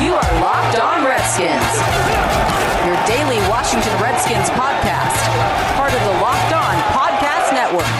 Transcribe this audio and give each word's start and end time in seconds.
You 0.00 0.14
are 0.14 0.30
Locked 0.40 0.80
On 0.80 1.04
Redskins, 1.04 1.74
your 2.86 2.96
daily 3.06 3.38
Washington 3.48 3.92
Redskins 4.00 4.48
podcast, 4.50 5.20
part 5.76 5.92
of 5.92 6.00
the 6.00 6.14
Locked 6.20 6.54
On 6.54 6.74
Podcast 6.96 7.52
Network. 7.52 7.90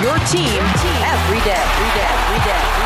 Your 0.00 0.16
team 0.30 0.62
every 1.02 1.40
day, 1.44 1.58
every 1.58 1.90
day, 1.92 2.06
every 2.06 2.40
day. 2.46 2.80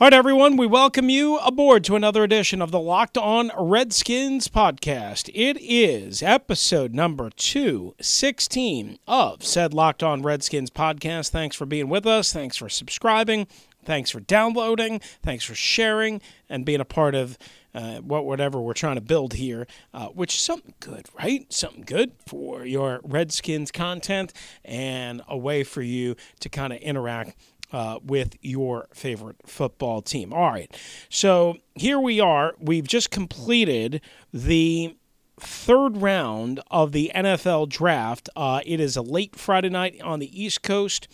All 0.00 0.06
right, 0.06 0.12
everyone, 0.14 0.56
we 0.56 0.66
welcome 0.66 1.08
you 1.08 1.38
aboard 1.38 1.84
to 1.84 1.94
another 1.94 2.24
edition 2.24 2.60
of 2.60 2.72
the 2.72 2.80
Locked 2.80 3.16
On 3.16 3.52
Redskins 3.56 4.48
podcast. 4.48 5.30
It 5.32 5.56
is 5.60 6.24
episode 6.24 6.92
number 6.92 7.30
216 7.30 8.98
of 9.06 9.44
said 9.44 9.72
Locked 9.72 10.02
On 10.02 10.20
Redskins 10.20 10.70
podcast. 10.70 11.30
Thanks 11.30 11.54
for 11.54 11.66
being 11.66 11.88
with 11.88 12.04
us. 12.04 12.32
Thanks 12.32 12.56
for 12.56 12.68
subscribing. 12.68 13.46
Thanks 13.84 14.10
for 14.10 14.20
downloading. 14.20 15.00
Thanks 15.22 15.44
for 15.44 15.54
sharing 15.54 16.20
and 16.48 16.64
being 16.64 16.80
a 16.80 16.84
part 16.84 17.14
of 17.14 17.36
uh, 17.74 17.96
what 17.98 18.24
whatever 18.24 18.60
we're 18.60 18.74
trying 18.74 18.96
to 18.96 19.00
build 19.00 19.34
here, 19.34 19.66
uh, 19.94 20.06
which 20.08 20.34
is 20.34 20.40
something 20.40 20.74
good, 20.80 21.06
right? 21.18 21.50
Something 21.52 21.82
good 21.82 22.12
for 22.26 22.64
your 22.64 23.00
Redskins 23.02 23.70
content 23.70 24.32
and 24.64 25.22
a 25.28 25.36
way 25.36 25.64
for 25.64 25.82
you 25.82 26.16
to 26.40 26.48
kind 26.48 26.72
of 26.72 26.78
interact 26.80 27.36
uh, 27.72 27.98
with 28.04 28.36
your 28.42 28.88
favorite 28.92 29.36
football 29.46 30.02
team. 30.02 30.32
All 30.32 30.50
right, 30.50 30.74
so 31.08 31.56
here 31.74 31.98
we 31.98 32.20
are. 32.20 32.54
We've 32.60 32.86
just 32.86 33.10
completed 33.10 34.00
the 34.32 34.96
third 35.40 35.96
round 35.96 36.60
of 36.70 36.92
the 36.92 37.10
NFL 37.14 37.68
draft. 37.70 38.28
Uh, 38.36 38.60
it 38.64 38.78
is 38.78 38.96
a 38.96 39.02
late 39.02 39.36
Friday 39.36 39.70
night 39.70 40.00
on 40.02 40.18
the 40.18 40.42
East 40.42 40.62
Coast 40.62 41.08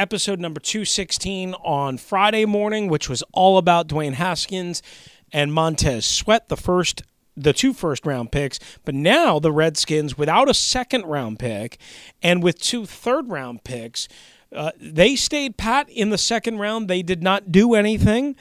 episode 0.00 0.40
number 0.40 0.60
216 0.60 1.52
on 1.62 1.98
Friday 1.98 2.46
morning, 2.46 2.88
which 2.88 3.10
was 3.10 3.22
all 3.32 3.58
about 3.58 3.86
Dwayne 3.86 4.14
Haskins 4.14 4.82
and 5.30 5.52
Montez 5.52 6.06
Sweat, 6.06 6.48
the 6.48 6.56
first 6.56 7.02
the 7.36 7.52
two 7.52 7.74
first 7.74 8.06
round 8.06 8.32
picks, 8.32 8.58
but 8.84 8.94
now 8.94 9.38
the 9.38 9.52
Redskins 9.52 10.16
without 10.16 10.48
a 10.48 10.54
second 10.54 11.04
round 11.04 11.38
pick 11.38 11.78
and 12.22 12.42
with 12.42 12.58
two 12.58 12.86
third 12.86 13.28
round 13.28 13.62
picks, 13.62 14.08
uh, 14.54 14.72
they 14.80 15.16
stayed 15.16 15.58
pat 15.58 15.88
in 15.90 16.08
the 16.08 16.18
second 16.18 16.58
round. 16.58 16.88
They 16.88 17.02
did 17.02 17.22
not 17.22 17.52
do 17.52 17.74
anything. 17.74 18.36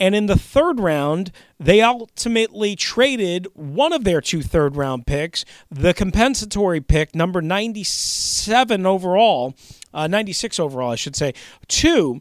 And 0.00 0.14
in 0.14 0.26
the 0.26 0.38
third 0.38 0.80
round, 0.80 1.30
they 1.60 1.80
ultimately 1.80 2.74
traded 2.74 3.46
one 3.54 3.92
of 3.92 4.04
their 4.04 4.20
two 4.20 4.42
third 4.42 4.76
round 4.76 5.06
picks, 5.06 5.44
the 5.70 5.94
compensatory 5.94 6.80
pick, 6.80 7.14
number 7.14 7.40
97 7.40 8.84
overall, 8.84 9.54
uh, 9.94 10.06
96 10.06 10.58
overall, 10.58 10.90
I 10.90 10.96
should 10.96 11.16
say, 11.16 11.34
to 11.68 12.20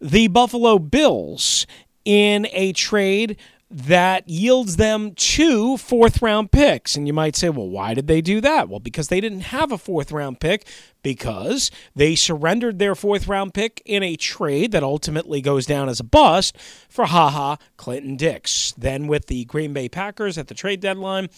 the 0.00 0.28
Buffalo 0.28 0.78
Bills 0.78 1.66
in 2.04 2.46
a 2.52 2.72
trade 2.72 3.36
that 3.70 4.26
yields 4.28 4.76
them 4.76 5.12
two 5.14 5.76
fourth 5.76 6.22
round 6.22 6.50
picks. 6.50 6.96
And 6.96 7.06
you 7.06 7.12
might 7.12 7.36
say, 7.36 7.50
well, 7.50 7.68
why 7.68 7.92
did 7.92 8.06
they 8.06 8.22
do 8.22 8.40
that? 8.40 8.68
Well, 8.68 8.80
because 8.80 9.08
they 9.08 9.20
didn't 9.20 9.40
have 9.40 9.70
a 9.70 9.78
fourth 9.78 10.10
round 10.10 10.40
pick, 10.40 10.66
because 11.02 11.70
they 11.94 12.14
surrendered 12.14 12.78
their 12.78 12.94
fourth 12.94 13.28
round 13.28 13.52
pick 13.52 13.82
in 13.84 14.02
a 14.02 14.16
trade 14.16 14.72
that 14.72 14.82
ultimately 14.82 15.40
goes 15.42 15.66
down 15.66 15.88
as 15.88 16.00
a 16.00 16.04
bust 16.04 16.56
for 16.88 17.04
Ha 17.06 17.30
Ha 17.30 17.58
Clinton-Dix. 17.76 18.72
Then 18.72 19.06
with 19.06 19.26
the 19.26 19.44
Green 19.44 19.74
Bay 19.74 19.88
Packers 19.88 20.38
at 20.38 20.48
the 20.48 20.54
trade 20.54 20.80
deadline, 20.80 21.28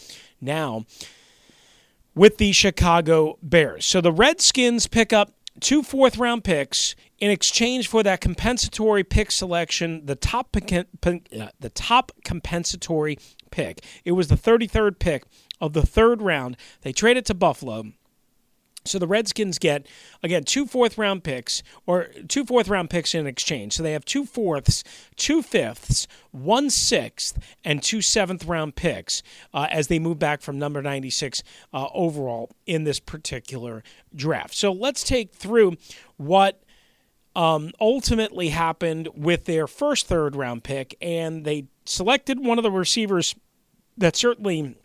now 0.40 0.86
with 2.20 2.36
the 2.36 2.52
Chicago 2.52 3.38
Bears. 3.42 3.86
So 3.86 4.02
the 4.02 4.12
Redskins 4.12 4.86
pick 4.86 5.10
up 5.10 5.32
two 5.58 5.82
fourth 5.82 6.18
round 6.18 6.44
picks 6.44 6.94
in 7.18 7.30
exchange 7.30 7.88
for 7.88 8.02
that 8.02 8.20
compensatory 8.20 9.02
pick 9.02 9.30
selection, 9.30 10.04
the 10.04 10.16
top 10.16 10.52
the 10.52 11.72
top 11.74 12.12
compensatory 12.22 13.16
pick. 13.50 13.82
It 14.04 14.12
was 14.12 14.28
the 14.28 14.34
33rd 14.34 14.98
pick 14.98 15.24
of 15.62 15.72
the 15.72 15.80
third 15.80 16.20
round. 16.20 16.58
They 16.82 16.92
traded 16.92 17.24
to 17.24 17.34
Buffalo. 17.34 17.84
So 18.84 18.98
the 18.98 19.06
Redskins 19.06 19.58
get 19.58 19.86
again 20.22 20.44
two 20.44 20.66
fourth 20.66 20.96
round 20.96 21.22
picks 21.22 21.62
or 21.86 22.04
two 22.28 22.44
fourth 22.44 22.68
round 22.68 22.88
picks 22.88 23.14
in 23.14 23.26
exchange. 23.26 23.74
So 23.74 23.82
they 23.82 23.92
have 23.92 24.04
two 24.04 24.24
fourths, 24.24 24.82
two 25.16 25.42
fifths, 25.42 26.06
one 26.30 26.70
sixth, 26.70 27.38
and 27.64 27.82
two 27.82 28.00
seventh 28.00 28.46
round 28.46 28.76
picks 28.76 29.22
uh, 29.52 29.66
as 29.70 29.88
they 29.88 29.98
move 29.98 30.18
back 30.18 30.40
from 30.40 30.58
number 30.58 30.80
96 30.80 31.42
uh, 31.72 31.88
overall 31.92 32.50
in 32.66 32.84
this 32.84 33.00
particular 33.00 33.82
draft. 34.14 34.54
So 34.54 34.72
let's 34.72 35.02
take 35.02 35.34
through 35.34 35.76
what 36.16 36.62
um, 37.36 37.70
ultimately 37.80 38.48
happened 38.48 39.08
with 39.14 39.44
their 39.44 39.66
first 39.66 40.06
third 40.06 40.34
round 40.34 40.64
pick, 40.64 40.96
and 41.00 41.44
they 41.44 41.66
selected 41.84 42.44
one 42.44 42.58
of 42.58 42.64
the 42.64 42.70
receivers 42.70 43.34
that 43.96 44.16
certainly 44.16 44.76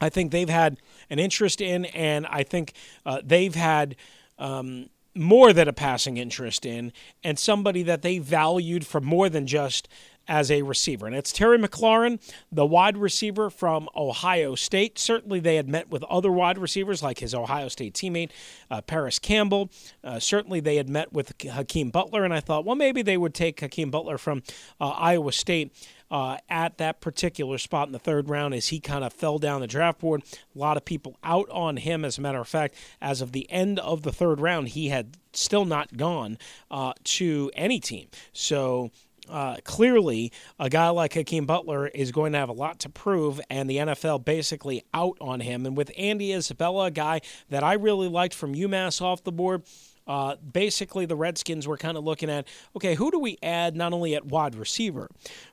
I 0.00 0.08
think 0.08 0.32
they've 0.32 0.48
had 0.48 0.78
an 1.10 1.18
interest 1.18 1.60
in, 1.60 1.86
and 1.86 2.26
I 2.26 2.42
think 2.42 2.72
uh, 3.04 3.20
they've 3.24 3.54
had. 3.54 3.96
Um, 4.38 4.90
more 5.14 5.52
than 5.52 5.66
a 5.66 5.72
passing 5.72 6.16
interest 6.16 6.64
in, 6.64 6.92
and 7.24 7.40
somebody 7.40 7.82
that 7.82 8.02
they 8.02 8.18
valued 8.18 8.86
for 8.86 9.00
more 9.00 9.28
than 9.28 9.48
just 9.48 9.88
as 10.28 10.50
a 10.50 10.62
receiver. 10.62 11.06
And 11.06 11.16
it's 11.16 11.32
Terry 11.32 11.58
McLaurin, 11.58 12.20
the 12.52 12.66
wide 12.66 12.96
receiver 12.96 13.48
from 13.50 13.88
Ohio 13.96 14.54
State. 14.54 14.98
Certainly, 14.98 15.40
they 15.40 15.56
had 15.56 15.68
met 15.68 15.88
with 15.88 16.04
other 16.04 16.30
wide 16.30 16.58
receivers 16.58 17.02
like 17.02 17.18
his 17.18 17.34
Ohio 17.34 17.68
State 17.68 17.94
teammate, 17.94 18.30
uh, 18.70 18.82
Parris 18.82 19.18
Campbell. 19.18 19.70
Uh, 20.04 20.20
certainly, 20.20 20.60
they 20.60 20.76
had 20.76 20.88
met 20.88 21.12
with 21.12 21.32
Hakeem 21.42 21.90
Butler. 21.90 22.24
And 22.24 22.34
I 22.34 22.40
thought, 22.40 22.64
well, 22.64 22.76
maybe 22.76 23.02
they 23.02 23.16
would 23.16 23.34
take 23.34 23.58
Hakeem 23.60 23.90
Butler 23.90 24.18
from 24.18 24.42
uh, 24.80 24.90
Iowa 24.90 25.32
State. 25.32 25.74
Uh, 26.10 26.38
at 26.48 26.78
that 26.78 27.02
particular 27.02 27.58
spot 27.58 27.86
in 27.86 27.92
the 27.92 27.98
third 27.98 28.30
round 28.30 28.54
as 28.54 28.68
he 28.68 28.80
kind 28.80 29.04
of 29.04 29.12
fell 29.12 29.38
down 29.38 29.60
the 29.60 29.66
draft 29.66 30.00
board. 30.00 30.22
A 30.54 30.58
lot 30.58 30.78
of 30.78 30.84
people 30.86 31.18
out 31.22 31.46
on 31.50 31.76
him. 31.76 32.02
As 32.02 32.16
a 32.16 32.22
matter 32.22 32.40
of 32.40 32.48
fact, 32.48 32.74
as 33.02 33.20
of 33.20 33.32
the 33.32 33.50
end 33.50 33.78
of 33.78 34.04
the 34.04 34.12
third 34.12 34.40
round, 34.40 34.68
he 34.68 34.88
had 34.88 35.18
still 35.34 35.66
not 35.66 35.98
gone 35.98 36.38
uh, 36.70 36.94
to 37.04 37.50
any 37.54 37.78
team. 37.78 38.08
So 38.32 38.90
uh, 39.28 39.56
clearly, 39.64 40.32
a 40.58 40.70
guy 40.70 40.88
like 40.88 41.14
Hakeem 41.14 41.46
Butler 41.46 41.88
is 41.88 42.12
going 42.12 42.32
to 42.32 42.38
have 42.38 42.48
a 42.48 42.54
lot 42.54 42.78
to 42.80 42.88
prove, 42.88 43.40
and 43.50 43.68
the 43.68 43.76
NFL 43.76 44.24
basically 44.24 44.82
out 44.94 45.16
on 45.20 45.40
him. 45.40 45.66
And 45.66 45.76
with 45.76 45.90
Andy 45.96 46.32
Isabella, 46.32 46.86
a 46.86 46.90
guy 46.90 47.20
that 47.50 47.62
I 47.62 47.74
really 47.74 48.08
liked 48.08 48.34
from 48.34 48.54
UMass 48.54 49.02
off 49.02 49.24
the 49.24 49.32
board, 49.32 49.62
uh, 50.08 50.36
basically 50.36 51.06
the 51.06 51.16
Redskins 51.16 51.68
were 51.68 51.76
kind 51.76 51.96
of 51.96 52.04
looking 52.04 52.30
at 52.30 52.48
okay, 52.74 52.94
who 52.94 53.10
do 53.10 53.18
we 53.18 53.38
add 53.42 53.76
not 53.76 53.92
only 53.92 54.14
at 54.14 54.24
wide 54.26 54.54
receiver, 54.54 55.08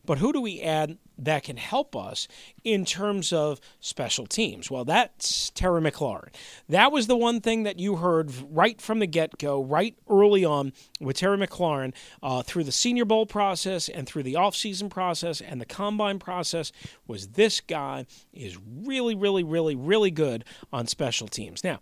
but 0.06 0.18
who 0.18 0.34
do 0.34 0.42
we 0.42 0.62
add 0.62 0.98
that 1.18 1.44
can 1.44 1.58
help 1.58 1.96
us 1.96 2.28
in 2.64 2.86
terms 2.86 3.32
of 3.32 3.60
special 3.80 4.26
teams? 4.26 4.70
Well, 4.70 4.86
that's 4.86 5.50
Terry 5.52 5.82
McLaurin. 5.82 6.34
That 6.68 6.92
was 6.92 7.08
the 7.08 7.16
one 7.16 7.42
thing 7.42 7.64
that 7.64 7.80
you 7.80 7.98
heard 7.98 8.32
right 8.50 8.80
from 8.82 9.00
the 9.00 9.08
get 9.08 9.38
go, 9.38 9.64
right 9.64 9.96
early 10.10 10.44
on 10.44 10.74
with 11.00 11.18
Terry 11.18 11.38
McLaurin 11.38 11.94
uh, 12.22 12.44
through 12.44 12.64
the 12.64 12.72
Senior 12.72 13.06
Bowl 13.06 13.26
process 13.26 13.90
and 13.90 14.08
through 14.08 14.24
the 14.24 14.34
offseason 14.34 14.90
process 14.90 15.42
and 15.42 15.62
the 15.62 15.66
combine 15.66 16.20
process 16.20 16.72
was 17.08 17.30
this 17.30 17.62
guy 17.62 18.06
is 18.34 18.58
really, 18.84 19.16
really, 19.16 19.44
really, 19.44 19.76
really 19.76 20.12
good 20.12 20.44
on 20.72 20.88
special 20.88 21.28
teams. 21.28 21.64
Now, 21.64 21.80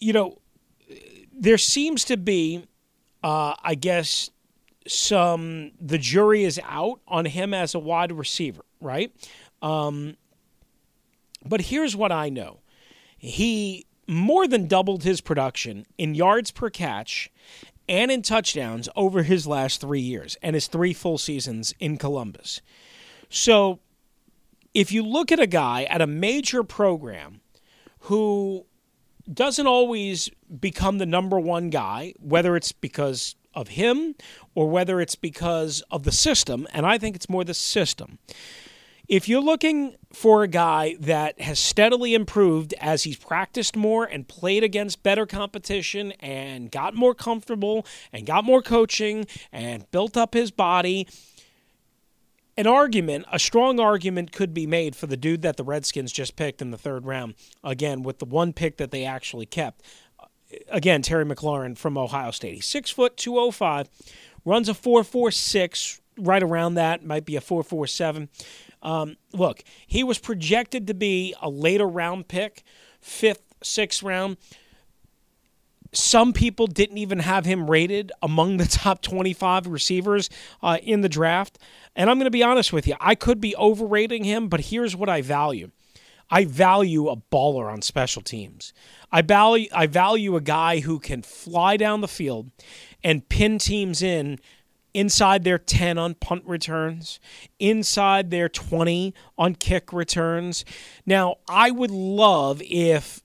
you 0.00 0.12
know, 0.12 0.38
there 1.32 1.58
seems 1.58 2.04
to 2.04 2.16
be, 2.16 2.64
uh, 3.22 3.54
I 3.62 3.74
guess, 3.74 4.30
some 4.86 5.72
the 5.80 5.98
jury 5.98 6.44
is 6.44 6.60
out 6.64 7.00
on 7.06 7.26
him 7.26 7.54
as 7.54 7.74
a 7.74 7.78
wide 7.78 8.12
receiver, 8.12 8.62
right? 8.80 9.12
Um, 9.62 10.16
but 11.44 11.62
here's 11.62 11.94
what 11.94 12.12
I 12.12 12.28
know: 12.28 12.60
he 13.16 13.86
more 14.06 14.48
than 14.48 14.66
doubled 14.66 15.04
his 15.04 15.20
production 15.20 15.86
in 15.96 16.14
yards 16.14 16.50
per 16.50 16.68
catch 16.68 17.30
and 17.88 18.10
in 18.10 18.22
touchdowns 18.22 18.88
over 18.96 19.22
his 19.22 19.46
last 19.46 19.80
three 19.80 20.00
years 20.00 20.36
and 20.42 20.54
his 20.54 20.66
three 20.66 20.92
full 20.92 21.18
seasons 21.18 21.74
in 21.80 21.96
Columbus. 21.96 22.60
So, 23.28 23.80
if 24.74 24.92
you 24.92 25.04
look 25.04 25.32
at 25.32 25.40
a 25.40 25.46
guy 25.46 25.84
at 25.84 26.00
a 26.00 26.06
major 26.06 26.62
program 26.62 27.40
who 28.00 28.66
doesn't 29.32 29.66
always 29.66 30.30
become 30.60 30.98
the 30.98 31.06
number 31.06 31.38
one 31.38 31.70
guy, 31.70 32.14
whether 32.18 32.56
it's 32.56 32.72
because 32.72 33.36
of 33.54 33.68
him 33.68 34.14
or 34.54 34.68
whether 34.68 35.00
it's 35.00 35.16
because 35.16 35.82
of 35.90 36.04
the 36.04 36.12
system. 36.12 36.66
And 36.72 36.86
I 36.86 36.98
think 36.98 37.16
it's 37.16 37.28
more 37.28 37.44
the 37.44 37.54
system. 37.54 38.18
if 39.10 39.28
you're 39.28 39.42
looking 39.42 39.96
for 40.12 40.44
a 40.44 40.48
guy 40.48 40.94
that 41.00 41.40
has 41.40 41.58
steadily 41.58 42.14
improved 42.14 42.72
as 42.80 43.02
he's 43.02 43.16
practiced 43.16 43.74
more 43.74 44.04
and 44.04 44.28
played 44.28 44.62
against 44.62 45.02
better 45.02 45.26
competition 45.26 46.12
and 46.20 46.70
got 46.70 46.94
more 46.94 47.12
comfortable 47.12 47.84
and 48.12 48.24
got 48.24 48.44
more 48.44 48.62
coaching 48.62 49.26
and 49.50 49.90
built 49.90 50.16
up 50.16 50.32
his 50.32 50.52
body, 50.52 51.08
an 52.60 52.66
argument, 52.66 53.24
a 53.32 53.38
strong 53.38 53.80
argument 53.80 54.32
could 54.32 54.52
be 54.52 54.66
made 54.66 54.94
for 54.94 55.06
the 55.06 55.16
dude 55.16 55.40
that 55.40 55.56
the 55.56 55.64
Redskins 55.64 56.12
just 56.12 56.36
picked 56.36 56.60
in 56.60 56.70
the 56.70 56.78
third 56.78 57.06
round. 57.06 57.34
Again, 57.64 58.02
with 58.02 58.18
the 58.18 58.26
one 58.26 58.52
pick 58.52 58.76
that 58.76 58.90
they 58.90 59.04
actually 59.04 59.46
kept. 59.46 59.82
Again, 60.68 61.00
Terry 61.00 61.24
McLaurin 61.24 61.78
from 61.78 61.96
Ohio 61.96 62.30
State. 62.32 62.54
He's 62.54 62.66
six 62.66 62.90
foot 62.90 63.16
two 63.16 63.38
oh 63.38 63.50
five, 63.50 63.88
runs 64.44 64.68
a 64.68 64.74
four 64.74 65.02
four 65.04 65.30
six, 65.30 66.00
right 66.18 66.42
around 66.42 66.74
that, 66.74 67.02
might 67.02 67.24
be 67.24 67.36
a 67.36 67.40
four 67.40 67.62
four 67.62 67.86
seven. 67.86 68.28
Um, 68.82 69.16
look, 69.32 69.64
he 69.86 70.04
was 70.04 70.18
projected 70.18 70.86
to 70.88 70.94
be 70.94 71.34
a 71.40 71.48
later 71.48 71.86
round 71.86 72.28
pick, 72.28 72.62
fifth, 73.00 73.54
sixth 73.62 74.02
round. 74.02 74.36
Some 75.92 76.32
people 76.32 76.66
didn't 76.66 76.98
even 76.98 77.20
have 77.20 77.44
him 77.44 77.70
rated 77.70 78.12
among 78.22 78.56
the 78.56 78.66
top 78.70 79.02
25 79.02 79.66
receivers 79.66 80.30
uh, 80.62 80.78
in 80.82 81.00
the 81.00 81.08
draft. 81.08 81.58
And 81.96 82.08
I'm 82.08 82.16
going 82.16 82.24
to 82.24 82.30
be 82.30 82.42
honest 82.42 82.72
with 82.72 82.86
you, 82.86 82.94
I 83.00 83.14
could 83.14 83.40
be 83.40 83.56
overrating 83.56 84.24
him, 84.24 84.48
but 84.48 84.60
here's 84.60 84.94
what 84.94 85.08
I 85.08 85.22
value 85.22 85.70
I 86.32 86.44
value 86.44 87.08
a 87.08 87.16
baller 87.16 87.72
on 87.72 87.82
special 87.82 88.22
teams. 88.22 88.72
I 89.10 89.22
value, 89.22 89.68
I 89.72 89.86
value 89.86 90.36
a 90.36 90.40
guy 90.40 90.80
who 90.80 91.00
can 91.00 91.22
fly 91.22 91.76
down 91.76 92.00
the 92.00 92.08
field 92.08 92.50
and 93.02 93.28
pin 93.28 93.58
teams 93.58 94.00
in 94.00 94.38
inside 94.94 95.44
their 95.44 95.58
10 95.58 95.98
on 95.98 96.14
punt 96.14 96.44
returns, 96.46 97.20
inside 97.58 98.30
their 98.30 98.48
20 98.48 99.14
on 99.38 99.54
kick 99.54 99.92
returns. 99.92 100.64
Now, 101.04 101.36
I 101.48 101.70
would 101.70 101.90
love 101.90 102.62
if 102.64 103.22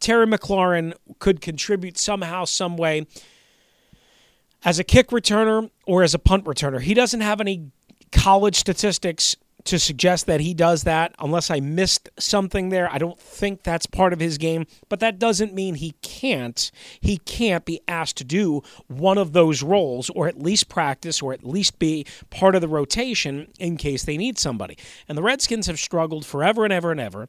Terry 0.00 0.26
McLaurin 0.26 0.94
could 1.18 1.40
contribute 1.40 1.98
somehow, 1.98 2.44
some 2.44 2.76
way 2.76 3.06
as 4.64 4.78
a 4.78 4.84
kick 4.84 5.08
returner 5.08 5.70
or 5.86 6.02
as 6.02 6.14
a 6.14 6.18
punt 6.18 6.44
returner. 6.44 6.80
He 6.80 6.94
doesn't 6.94 7.20
have 7.20 7.40
any 7.40 7.70
college 8.12 8.56
statistics 8.56 9.36
to 9.68 9.78
suggest 9.78 10.26
that 10.26 10.40
he 10.40 10.54
does 10.54 10.84
that 10.84 11.14
unless 11.18 11.50
I 11.50 11.60
missed 11.60 12.08
something 12.18 12.70
there. 12.70 12.90
I 12.92 12.98
don't 12.98 13.18
think 13.20 13.62
that's 13.62 13.86
part 13.86 14.12
of 14.12 14.20
his 14.20 14.38
game, 14.38 14.66
but 14.88 15.00
that 15.00 15.18
doesn't 15.18 15.54
mean 15.54 15.74
he 15.74 15.92
can't. 16.02 16.70
He 17.00 17.18
can't 17.18 17.64
be 17.64 17.80
asked 17.86 18.16
to 18.18 18.24
do 18.24 18.62
one 18.86 19.18
of 19.18 19.32
those 19.32 19.62
roles 19.62 20.10
or 20.10 20.26
at 20.26 20.38
least 20.38 20.68
practice 20.68 21.20
or 21.20 21.32
at 21.32 21.44
least 21.44 21.78
be 21.78 22.06
part 22.30 22.54
of 22.54 22.60
the 22.60 22.68
rotation 22.68 23.48
in 23.58 23.76
case 23.76 24.04
they 24.04 24.16
need 24.16 24.38
somebody. 24.38 24.76
And 25.08 25.16
the 25.16 25.22
Redskins 25.22 25.66
have 25.66 25.78
struggled 25.78 26.24
forever 26.24 26.64
and 26.64 26.72
ever 26.72 26.90
and 26.90 27.00
ever 27.00 27.28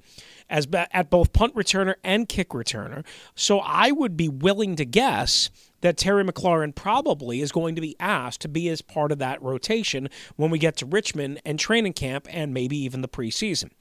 as 0.49 0.67
at 0.73 1.09
both 1.09 1.33
punt 1.33 1.55
returner 1.55 1.95
and 2.03 2.27
kick 2.27 2.49
returner. 2.49 3.05
So 3.35 3.59
I 3.59 3.91
would 3.91 4.17
be 4.17 4.29
willing 4.29 4.75
to 4.77 4.85
guess 4.85 5.49
that 5.81 5.97
Terry 5.97 6.23
McLaurin 6.23 6.73
probably 6.73 7.41
is 7.41 7.51
going 7.51 7.75
to 7.75 7.81
be 7.81 7.95
asked 7.99 8.41
to 8.41 8.47
be 8.47 8.69
as 8.69 8.81
part 8.81 9.11
of 9.11 9.19
that 9.19 9.41
rotation 9.41 10.09
when 10.35 10.51
we 10.51 10.59
get 10.59 10.75
to 10.77 10.85
Richmond 10.85 11.41
and 11.45 11.59
training 11.59 11.93
camp 11.93 12.27
and 12.29 12.53
maybe 12.53 12.77
even 12.77 13.01
the 13.01 13.07
preseason. 13.07 13.71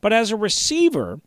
But 0.00 0.12
as 0.12 0.30
a 0.30 0.36
receiver, 0.36 1.20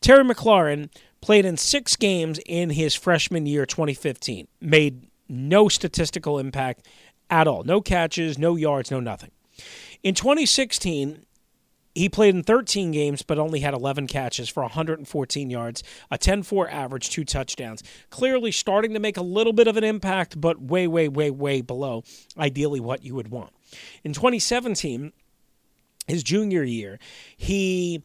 Terry 0.00 0.24
McLaurin 0.24 0.90
played 1.20 1.44
in 1.44 1.56
six 1.56 1.96
games 1.96 2.40
in 2.46 2.70
his 2.70 2.94
freshman 2.94 3.46
year 3.46 3.64
2015, 3.64 4.48
made 4.60 5.06
no 5.28 5.68
statistical 5.68 6.38
impact 6.38 6.86
at 7.30 7.46
all. 7.46 7.62
No 7.62 7.80
catches, 7.80 8.38
no 8.38 8.56
yards, 8.56 8.90
no 8.90 9.00
nothing. 9.00 9.30
In 10.02 10.14
2016, 10.14 11.24
he 11.94 12.08
played 12.08 12.34
in 12.34 12.42
13 12.42 12.90
games, 12.90 13.22
but 13.22 13.38
only 13.38 13.60
had 13.60 13.74
11 13.74 14.06
catches 14.06 14.48
for 14.48 14.62
114 14.62 15.50
yards, 15.50 15.82
a 16.10 16.18
10 16.18 16.42
4 16.42 16.70
average, 16.70 17.10
two 17.10 17.24
touchdowns. 17.24 17.82
Clearly 18.10 18.52
starting 18.52 18.94
to 18.94 19.00
make 19.00 19.16
a 19.16 19.22
little 19.22 19.52
bit 19.52 19.68
of 19.68 19.76
an 19.76 19.84
impact, 19.84 20.40
but 20.40 20.60
way, 20.60 20.86
way, 20.86 21.08
way, 21.08 21.30
way 21.30 21.60
below 21.60 22.04
ideally 22.38 22.80
what 22.80 23.04
you 23.04 23.14
would 23.14 23.28
want. 23.28 23.52
In 24.04 24.12
2017, 24.12 25.12
his 26.06 26.22
junior 26.22 26.62
year, 26.62 26.98
he 27.36 28.02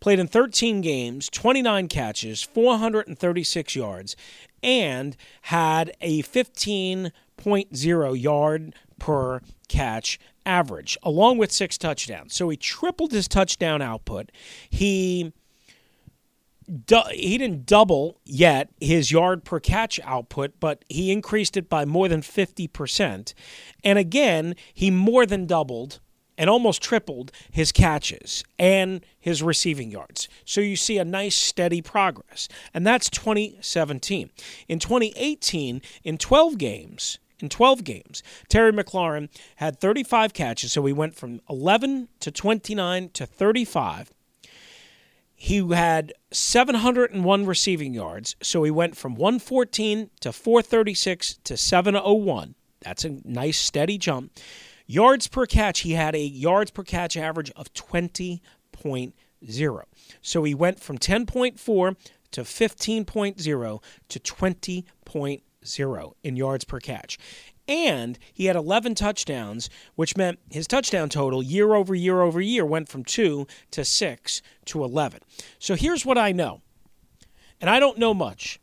played 0.00 0.18
in 0.18 0.28
13 0.28 0.80
games, 0.80 1.28
29 1.30 1.88
catches, 1.88 2.42
436 2.42 3.74
yards, 3.74 4.16
and 4.62 5.16
had 5.42 5.92
a 6.00 6.22
15.0 6.22 8.22
yard 8.22 8.74
per 8.98 9.40
catch 9.68 10.18
average, 10.46 10.98
along 11.02 11.38
with 11.38 11.52
six 11.52 11.78
touchdowns. 11.78 12.34
So 12.34 12.48
he 12.48 12.56
tripled 12.56 13.12
his 13.12 13.28
touchdown 13.28 13.82
output. 13.82 14.30
He 14.68 15.32
he 17.12 17.36
didn't 17.36 17.66
double 17.66 18.20
yet 18.24 18.70
his 18.80 19.10
yard 19.10 19.44
per 19.44 19.60
catch 19.60 20.00
output, 20.02 20.54
but 20.60 20.82
he 20.88 21.12
increased 21.12 21.58
it 21.58 21.68
by 21.68 21.84
more 21.84 22.08
than 22.08 22.22
50%. 22.22 23.34
And 23.82 23.98
again, 23.98 24.54
he 24.72 24.90
more 24.90 25.26
than 25.26 25.46
doubled 25.46 26.00
and 26.36 26.50
almost 26.50 26.82
tripled 26.82 27.30
his 27.50 27.70
catches 27.70 28.44
and 28.58 29.04
his 29.20 29.42
receiving 29.42 29.90
yards. 29.90 30.28
So 30.44 30.60
you 30.60 30.76
see 30.76 30.98
a 30.98 31.04
nice 31.04 31.36
steady 31.36 31.82
progress. 31.82 32.48
And 32.72 32.86
that's 32.86 33.10
2017. 33.10 34.30
In 34.68 34.78
2018, 34.78 35.82
in 36.02 36.18
12 36.18 36.58
games, 36.58 37.18
in 37.40 37.48
12 37.48 37.84
games. 37.84 38.22
Terry 38.48 38.72
McLaurin 38.72 39.28
had 39.56 39.80
35 39.80 40.32
catches, 40.32 40.72
so 40.72 40.84
he 40.84 40.92
went 40.92 41.14
from 41.14 41.40
11 41.48 42.08
to 42.20 42.30
29 42.30 43.10
to 43.10 43.26
35. 43.26 44.10
He 45.36 45.74
had 45.74 46.12
701 46.30 47.46
receiving 47.46 47.92
yards, 47.92 48.36
so 48.40 48.62
he 48.62 48.70
went 48.70 48.96
from 48.96 49.14
114 49.14 50.10
to 50.20 50.32
436 50.32 51.38
to 51.44 51.56
701. 51.56 52.54
That's 52.80 53.04
a 53.04 53.18
nice 53.24 53.58
steady 53.58 53.98
jump. 53.98 54.32
Yards 54.86 55.28
per 55.28 55.46
catch, 55.46 55.80
he 55.80 55.92
had 55.92 56.14
a 56.14 56.22
yards 56.22 56.70
per 56.70 56.84
catch 56.84 57.16
average 57.16 57.50
of 57.56 57.72
20.0. 57.72 59.82
So 60.22 60.44
he 60.44 60.54
went 60.54 60.80
from 60.80 60.98
10.4 60.98 61.96
to 62.30 62.42
15.0 62.42 63.82
to 64.08 64.20
20.0 64.20 64.84
zero 65.10 65.40
in 66.22 66.36
yards 66.36 66.64
per 66.64 66.80
catch. 66.80 67.18
And 67.66 68.18
he 68.32 68.46
had 68.46 68.56
11 68.56 68.94
touchdowns, 68.94 69.70
which 69.94 70.16
meant 70.16 70.38
his 70.50 70.66
touchdown 70.66 71.08
total 71.08 71.42
year 71.42 71.74
over 71.74 71.94
year 71.94 72.20
over 72.20 72.40
year 72.40 72.64
went 72.66 72.88
from 72.88 73.04
2 73.04 73.46
to 73.70 73.84
6 73.84 74.42
to 74.66 74.84
11. 74.84 75.20
So 75.58 75.74
here's 75.74 76.04
what 76.04 76.18
I 76.18 76.32
know, 76.32 76.60
and 77.60 77.70
I 77.70 77.80
don't 77.80 77.98
know 77.98 78.12
much. 78.12 78.60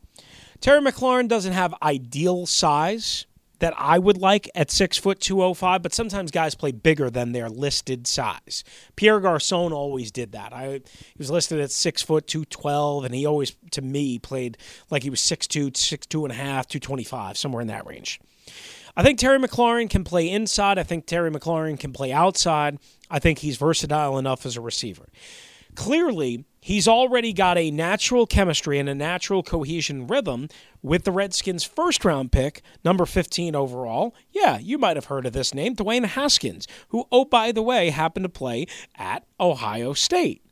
Terry 0.60 0.80
McLaurin 0.80 1.26
doesn't 1.26 1.52
have 1.52 1.74
ideal 1.82 2.46
size 2.46 3.26
that 3.62 3.74
I 3.78 3.96
would 3.96 4.18
like 4.18 4.50
at 4.56 4.72
six 4.72 4.98
foot 4.98 5.20
two 5.20 5.40
oh 5.40 5.54
five, 5.54 5.82
but 5.82 5.94
sometimes 5.94 6.32
guys 6.32 6.56
play 6.56 6.72
bigger 6.72 7.08
than 7.10 7.30
their 7.30 7.48
listed 7.48 8.08
size. 8.08 8.64
Pierre 8.96 9.20
Garcon 9.20 9.72
always 9.72 10.10
did 10.10 10.32
that. 10.32 10.52
I 10.52 10.72
he 10.72 11.16
was 11.16 11.30
listed 11.30 11.60
at 11.60 11.70
six 11.70 12.02
foot 12.02 12.26
two 12.26 12.44
twelve, 12.44 13.04
and 13.04 13.14
he 13.14 13.24
always 13.24 13.54
to 13.70 13.80
me 13.80 14.18
played 14.18 14.58
like 14.90 15.04
he 15.04 15.10
was 15.10 15.20
six 15.20 15.46
two, 15.46 15.70
six 15.76 16.08
two 16.08 16.24
and 16.24 16.32
a 16.32 16.34
half, 16.34 16.66
two 16.66 16.80
twenty 16.80 17.04
five, 17.04 17.38
somewhere 17.38 17.62
in 17.62 17.68
that 17.68 17.86
range. 17.86 18.20
I 18.96 19.04
think 19.04 19.20
Terry 19.20 19.38
McLaurin 19.38 19.88
can 19.88 20.02
play 20.02 20.28
inside. 20.28 20.76
I 20.76 20.82
think 20.82 21.06
Terry 21.06 21.30
McLaurin 21.30 21.78
can 21.78 21.92
play 21.92 22.12
outside. 22.12 22.78
I 23.08 23.20
think 23.20 23.38
he's 23.38 23.56
versatile 23.58 24.18
enough 24.18 24.44
as 24.44 24.56
a 24.56 24.60
receiver. 24.60 25.06
Clearly, 25.76 26.46
he's 26.62 26.88
already 26.88 27.34
got 27.34 27.58
a 27.58 27.70
natural 27.70 28.24
chemistry 28.24 28.78
and 28.78 28.88
a 28.88 28.94
natural 28.94 29.42
cohesion 29.42 30.06
rhythm 30.06 30.48
with 30.80 31.04
the 31.04 31.12
Redskins' 31.12 31.64
first 31.64 32.04
round 32.04 32.32
pick, 32.32 32.62
number 32.84 33.04
15 33.04 33.54
overall. 33.54 34.14
Yeah, 34.30 34.58
you 34.58 34.78
might 34.78 34.96
have 34.96 35.06
heard 35.06 35.26
of 35.26 35.34
this 35.34 35.52
name, 35.52 35.76
Dwayne 35.76 36.06
Haskins, 36.06 36.66
who, 36.88 37.04
oh, 37.12 37.26
by 37.26 37.52
the 37.52 37.62
way, 37.62 37.90
happened 37.90 38.24
to 38.24 38.30
play 38.30 38.66
at 38.96 39.26
Ohio 39.38 39.92
State. 39.92 40.42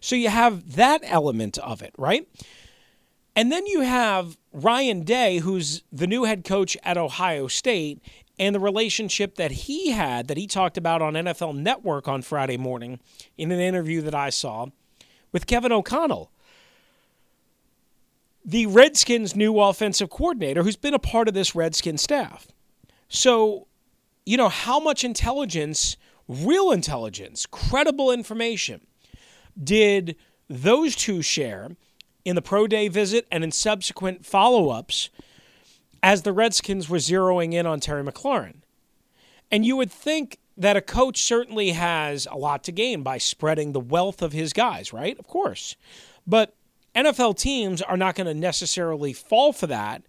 So 0.00 0.16
you 0.16 0.28
have 0.28 0.76
that 0.76 1.02
element 1.04 1.58
of 1.58 1.82
it, 1.82 1.94
right? 1.98 2.26
And 3.36 3.52
then 3.52 3.66
you 3.66 3.82
have 3.82 4.38
Ryan 4.52 5.02
Day, 5.02 5.38
who's 5.38 5.82
the 5.92 6.06
new 6.06 6.24
head 6.24 6.44
coach 6.44 6.76
at 6.82 6.96
Ohio 6.96 7.48
State, 7.48 8.00
and 8.38 8.54
the 8.54 8.60
relationship 8.60 9.34
that 9.34 9.50
he 9.50 9.90
had 9.90 10.28
that 10.28 10.36
he 10.36 10.46
talked 10.46 10.76
about 10.76 11.02
on 11.02 11.14
NFL 11.14 11.56
Network 11.56 12.06
on 12.06 12.22
Friday 12.22 12.56
morning 12.56 13.00
in 13.36 13.50
an 13.50 13.60
interview 13.60 14.00
that 14.02 14.14
I 14.14 14.30
saw 14.30 14.66
with 15.32 15.46
Kevin 15.46 15.72
O'Connell, 15.72 16.30
the 18.44 18.66
Redskins' 18.66 19.36
new 19.36 19.58
offensive 19.60 20.10
coordinator 20.10 20.62
who's 20.62 20.76
been 20.76 20.94
a 20.94 20.98
part 20.98 21.28
of 21.28 21.34
this 21.34 21.54
Redskin 21.54 21.98
staff. 21.98 22.48
So, 23.08 23.66
you 24.24 24.36
know, 24.36 24.48
how 24.48 24.80
much 24.80 25.04
intelligence, 25.04 25.96
real 26.28 26.70
intelligence, 26.70 27.46
credible 27.46 28.10
information 28.10 28.86
did 29.62 30.16
those 30.48 30.96
two 30.96 31.20
share 31.20 31.76
in 32.24 32.36
the 32.36 32.42
pro 32.42 32.66
day 32.66 32.88
visit 32.88 33.26
and 33.30 33.44
in 33.44 33.52
subsequent 33.52 34.24
follow 34.24 34.70
ups 34.70 35.10
as 36.02 36.22
the 36.22 36.32
Redskins 36.32 36.88
were 36.88 36.98
zeroing 36.98 37.52
in 37.52 37.66
on 37.66 37.80
Terry 37.80 38.04
McLaurin. 38.04 38.62
And 39.50 39.64
you 39.64 39.76
would 39.76 39.90
think 39.90 40.38
that 40.58 40.76
a 40.76 40.80
coach 40.82 41.22
certainly 41.22 41.70
has 41.70 42.26
a 42.30 42.36
lot 42.36 42.64
to 42.64 42.72
gain 42.72 43.02
by 43.02 43.18
spreading 43.18 43.72
the 43.72 43.80
wealth 43.80 44.20
of 44.22 44.32
his 44.32 44.52
guys, 44.52 44.92
right? 44.92 45.18
Of 45.18 45.26
course. 45.26 45.76
But 46.26 46.54
NFL 46.94 47.38
teams 47.38 47.80
are 47.80 47.96
not 47.96 48.16
going 48.16 48.26
to 48.26 48.34
necessarily 48.34 49.12
fall 49.12 49.52
for 49.52 49.68
that 49.68 50.02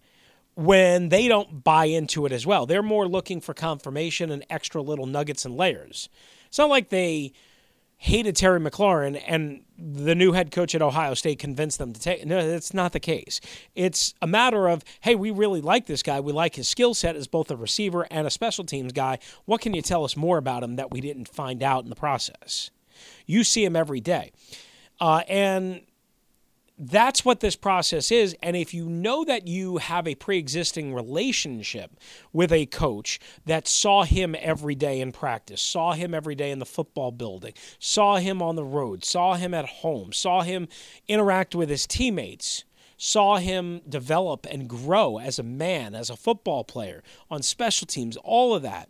when 0.54 1.08
they 1.08 1.28
don't 1.28 1.62
buy 1.62 1.86
into 1.86 2.26
it 2.26 2.32
as 2.32 2.46
well. 2.46 2.66
They're 2.66 2.82
more 2.82 3.06
looking 3.06 3.40
for 3.40 3.54
confirmation 3.54 4.30
and 4.30 4.44
extra 4.50 4.82
little 4.82 5.06
nuggets 5.06 5.44
and 5.44 5.56
layers. 5.56 6.08
It's 6.48 6.58
not 6.58 6.68
like 6.68 6.88
they 6.88 7.32
hated 8.02 8.34
Terry 8.34 8.58
McLaurin 8.58 9.22
and 9.26 9.60
the 9.76 10.14
new 10.14 10.32
head 10.32 10.50
coach 10.50 10.74
at 10.74 10.80
Ohio 10.80 11.12
State 11.12 11.38
convinced 11.38 11.76
them 11.76 11.92
to 11.92 12.00
take. 12.00 12.24
No, 12.24 12.48
that's 12.48 12.72
not 12.72 12.92
the 12.92 13.00
case. 13.00 13.42
It's 13.74 14.14
a 14.22 14.26
matter 14.26 14.68
of, 14.68 14.82
hey, 15.02 15.14
we 15.14 15.30
really 15.30 15.60
like 15.60 15.84
this 15.84 16.02
guy. 16.02 16.18
We 16.18 16.32
like 16.32 16.54
his 16.54 16.66
skill 16.66 16.94
set 16.94 17.14
as 17.14 17.26
both 17.26 17.50
a 17.50 17.56
receiver 17.56 18.06
and 18.10 18.26
a 18.26 18.30
special 18.30 18.64
teams 18.64 18.94
guy. 18.94 19.18
What 19.44 19.60
can 19.60 19.74
you 19.74 19.82
tell 19.82 20.02
us 20.02 20.16
more 20.16 20.38
about 20.38 20.62
him 20.62 20.76
that 20.76 20.90
we 20.90 21.02
didn't 21.02 21.28
find 21.28 21.62
out 21.62 21.84
in 21.84 21.90
the 21.90 21.94
process? 21.94 22.70
You 23.26 23.44
see 23.44 23.66
him 23.66 23.76
every 23.76 24.00
day. 24.00 24.32
Uh, 24.98 25.22
and 25.28 25.82
that's 26.82 27.26
what 27.26 27.40
this 27.40 27.56
process 27.56 28.10
is. 28.10 28.34
And 28.42 28.56
if 28.56 28.72
you 28.72 28.88
know 28.88 29.22
that 29.24 29.46
you 29.46 29.76
have 29.76 30.08
a 30.08 30.14
pre 30.14 30.38
existing 30.38 30.94
relationship 30.94 32.00
with 32.32 32.50
a 32.52 32.64
coach 32.66 33.20
that 33.44 33.68
saw 33.68 34.04
him 34.04 34.34
every 34.38 34.74
day 34.74 35.00
in 35.00 35.12
practice, 35.12 35.60
saw 35.60 35.92
him 35.92 36.14
every 36.14 36.34
day 36.34 36.50
in 36.50 36.58
the 36.58 36.64
football 36.64 37.12
building, 37.12 37.52
saw 37.78 38.16
him 38.16 38.40
on 38.40 38.56
the 38.56 38.64
road, 38.64 39.04
saw 39.04 39.34
him 39.34 39.52
at 39.52 39.66
home, 39.66 40.12
saw 40.12 40.40
him 40.40 40.68
interact 41.06 41.54
with 41.54 41.68
his 41.68 41.86
teammates, 41.86 42.64
saw 42.96 43.36
him 43.36 43.82
develop 43.86 44.46
and 44.50 44.66
grow 44.66 45.18
as 45.18 45.38
a 45.38 45.42
man, 45.42 45.94
as 45.94 46.08
a 46.08 46.16
football 46.16 46.64
player, 46.64 47.02
on 47.30 47.42
special 47.42 47.86
teams, 47.86 48.16
all 48.16 48.54
of 48.54 48.62
that 48.62 48.88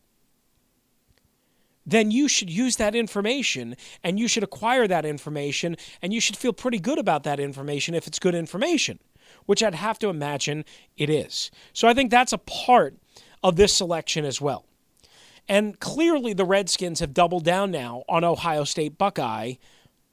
then 1.90 2.10
you 2.10 2.28
should 2.28 2.50
use 2.50 2.76
that 2.76 2.94
information 2.94 3.76
and 4.02 4.18
you 4.18 4.28
should 4.28 4.42
acquire 4.42 4.86
that 4.86 5.04
information 5.04 5.76
and 6.00 6.12
you 6.12 6.20
should 6.20 6.36
feel 6.36 6.52
pretty 6.52 6.78
good 6.78 6.98
about 6.98 7.24
that 7.24 7.40
information 7.40 7.94
if 7.94 8.06
it's 8.06 8.18
good 8.18 8.34
information, 8.34 8.98
which 9.46 9.62
I'd 9.62 9.74
have 9.74 9.98
to 10.00 10.08
imagine 10.08 10.64
it 10.96 11.10
is. 11.10 11.50
So 11.72 11.88
I 11.88 11.94
think 11.94 12.10
that's 12.10 12.32
a 12.32 12.38
part 12.38 12.96
of 13.42 13.56
this 13.56 13.74
selection 13.74 14.24
as 14.24 14.40
well. 14.40 14.64
And 15.48 15.80
clearly, 15.80 16.32
the 16.32 16.44
Redskins 16.44 17.00
have 17.00 17.12
doubled 17.12 17.44
down 17.44 17.72
now 17.72 18.04
on 18.08 18.22
Ohio 18.22 18.62
State 18.62 18.96
Buckeye 18.96 19.54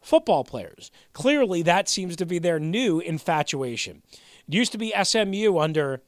football 0.02 0.44
players. 0.44 0.90
Clearly, 1.14 1.62
that 1.62 1.88
seems 1.88 2.16
to 2.16 2.26
be 2.26 2.40
their 2.40 2.60
new 2.60 3.00
infatuation. 3.00 4.02
It 4.48 4.54
used 4.54 4.72
to 4.72 4.78
be 4.78 4.94
SMU 5.04 5.60
under 5.60 6.02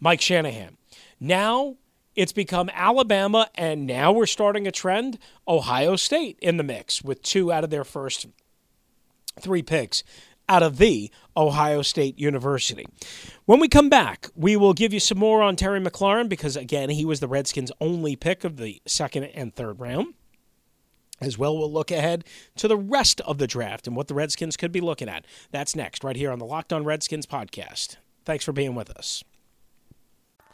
Mike 0.00 0.20
Shanahan. 0.20 0.76
Now 1.20 1.76
it's 2.16 2.32
become 2.32 2.70
Alabama, 2.72 3.48
and 3.54 3.86
now 3.86 4.12
we're 4.12 4.26
starting 4.26 4.66
a 4.66 4.72
trend 4.72 5.18
Ohio 5.46 5.96
State 5.96 6.38
in 6.40 6.56
the 6.56 6.62
mix 6.62 7.02
with 7.02 7.22
two 7.22 7.52
out 7.52 7.64
of 7.64 7.70
their 7.70 7.84
first 7.84 8.26
three 9.40 9.62
picks 9.62 10.02
out 10.48 10.62
of 10.62 10.78
the 10.78 11.10
Ohio 11.36 11.82
State 11.82 12.18
University. 12.18 12.86
When 13.46 13.60
we 13.60 13.68
come 13.68 13.88
back, 13.88 14.28
we 14.34 14.56
will 14.56 14.74
give 14.74 14.92
you 14.92 15.00
some 15.00 15.18
more 15.18 15.42
on 15.42 15.56
Terry 15.56 15.80
McLaurin 15.80 16.28
because, 16.28 16.56
again, 16.56 16.90
he 16.90 17.04
was 17.04 17.20
the 17.20 17.28
Redskins' 17.28 17.72
only 17.80 18.16
pick 18.16 18.44
of 18.44 18.56
the 18.56 18.80
second 18.86 19.24
and 19.24 19.54
third 19.54 19.80
round. 19.80 20.14
As 21.20 21.38
well, 21.38 21.56
we'll 21.56 21.72
look 21.72 21.90
ahead 21.90 22.24
to 22.56 22.68
the 22.68 22.76
rest 22.76 23.20
of 23.22 23.38
the 23.38 23.46
draft 23.46 23.86
and 23.86 23.96
what 23.96 24.08
the 24.08 24.14
Redskins 24.14 24.56
could 24.56 24.72
be 24.72 24.80
looking 24.80 25.08
at. 25.08 25.24
That's 25.50 25.76
next, 25.76 26.04
right 26.04 26.16
here 26.16 26.30
on 26.30 26.38
the 26.38 26.44
Locked 26.44 26.72
On 26.72 26.84
Redskins 26.84 27.26
podcast. 27.26 27.96
Thanks 28.24 28.44
for 28.44 28.52
being 28.52 28.74
with 28.74 28.90
us. 28.90 29.24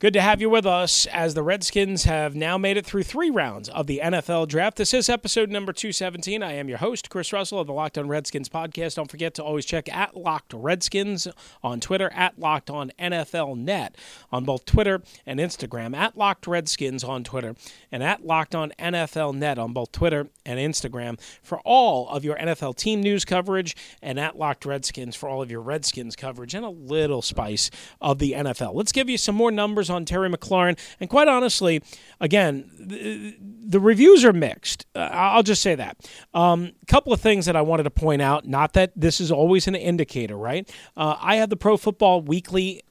Good 0.00 0.14
to 0.14 0.20
have 0.20 0.40
you 0.40 0.50
with 0.50 0.66
us 0.66 1.06
as 1.06 1.34
the 1.34 1.44
Redskins 1.44 2.02
have 2.02 2.34
now 2.34 2.58
made 2.58 2.76
it 2.76 2.84
through 2.84 3.04
three 3.04 3.30
rounds 3.30 3.68
of 3.68 3.86
the 3.86 4.00
NFL 4.02 4.48
draft. 4.48 4.76
This 4.76 4.92
is 4.92 5.08
episode 5.08 5.50
number 5.50 5.72
217. 5.72 6.42
I 6.42 6.54
am 6.54 6.68
your 6.68 6.78
host, 6.78 7.08
Chris 7.08 7.32
Russell 7.32 7.60
of 7.60 7.68
the 7.68 7.72
Locked 7.72 7.96
On 7.96 8.08
Redskins 8.08 8.48
podcast. 8.48 8.96
Don't 8.96 9.08
forget 9.08 9.34
to 9.34 9.44
always 9.44 9.64
check 9.64 9.88
at 9.88 10.16
Locked 10.16 10.52
Redskins 10.52 11.28
on 11.62 11.78
Twitter, 11.78 12.10
at 12.12 12.40
Locked 12.40 12.70
On 12.70 12.90
NFL 12.98 13.56
Net 13.56 13.96
on 14.32 14.44
both 14.44 14.64
Twitter 14.64 15.00
and 15.24 15.38
Instagram, 15.38 15.96
at 15.96 16.18
Locked 16.18 16.48
Redskins 16.48 17.04
on 17.04 17.22
Twitter, 17.22 17.54
and 17.92 18.02
at 18.02 18.26
Locked 18.26 18.56
On 18.56 18.72
NFL 18.80 19.36
Net 19.36 19.60
on 19.60 19.72
both 19.72 19.92
Twitter 19.92 20.26
and 20.44 20.58
Instagram 20.58 21.20
for 21.40 21.60
all 21.60 22.08
of 22.08 22.24
your 22.24 22.36
NFL 22.36 22.76
team 22.76 23.00
news 23.00 23.24
coverage, 23.24 23.76
and 24.02 24.18
at 24.18 24.36
Locked 24.36 24.66
Redskins 24.66 25.14
for 25.14 25.28
all 25.28 25.40
of 25.40 25.52
your 25.52 25.60
Redskins 25.62 26.16
coverage 26.16 26.52
and 26.52 26.66
a 26.66 26.70
little 26.70 27.22
spice 27.22 27.70
of 28.00 28.18
the 28.18 28.32
NFL. 28.32 28.74
Let's 28.74 28.92
give 28.92 29.08
you 29.08 29.16
some 29.16 29.36
more 29.36 29.52
numbers 29.52 29.84
on 29.94 30.04
Terry 30.04 30.28
McLaurin. 30.28 30.78
And 31.00 31.08
quite 31.08 31.28
honestly, 31.28 31.82
again, 32.20 32.70
the, 32.78 33.36
the 33.40 33.80
reviews 33.80 34.24
are 34.24 34.32
mixed. 34.32 34.86
Uh, 34.94 35.08
I'll 35.10 35.42
just 35.42 35.62
say 35.62 35.74
that. 35.74 35.96
A 36.34 36.38
um, 36.38 36.72
couple 36.86 37.12
of 37.12 37.20
things 37.20 37.46
that 37.46 37.56
I 37.56 37.62
wanted 37.62 37.84
to 37.84 37.90
point 37.90 38.22
out, 38.22 38.46
not 38.46 38.74
that 38.74 38.92
this 38.94 39.20
is 39.20 39.30
always 39.30 39.66
an 39.66 39.74
indicator, 39.74 40.36
right? 40.36 40.68
Uh, 40.96 41.16
I 41.20 41.36
have 41.36 41.50
the 41.50 41.56
Pro 41.56 41.76
Football 41.76 42.22
Weekly 42.22 42.82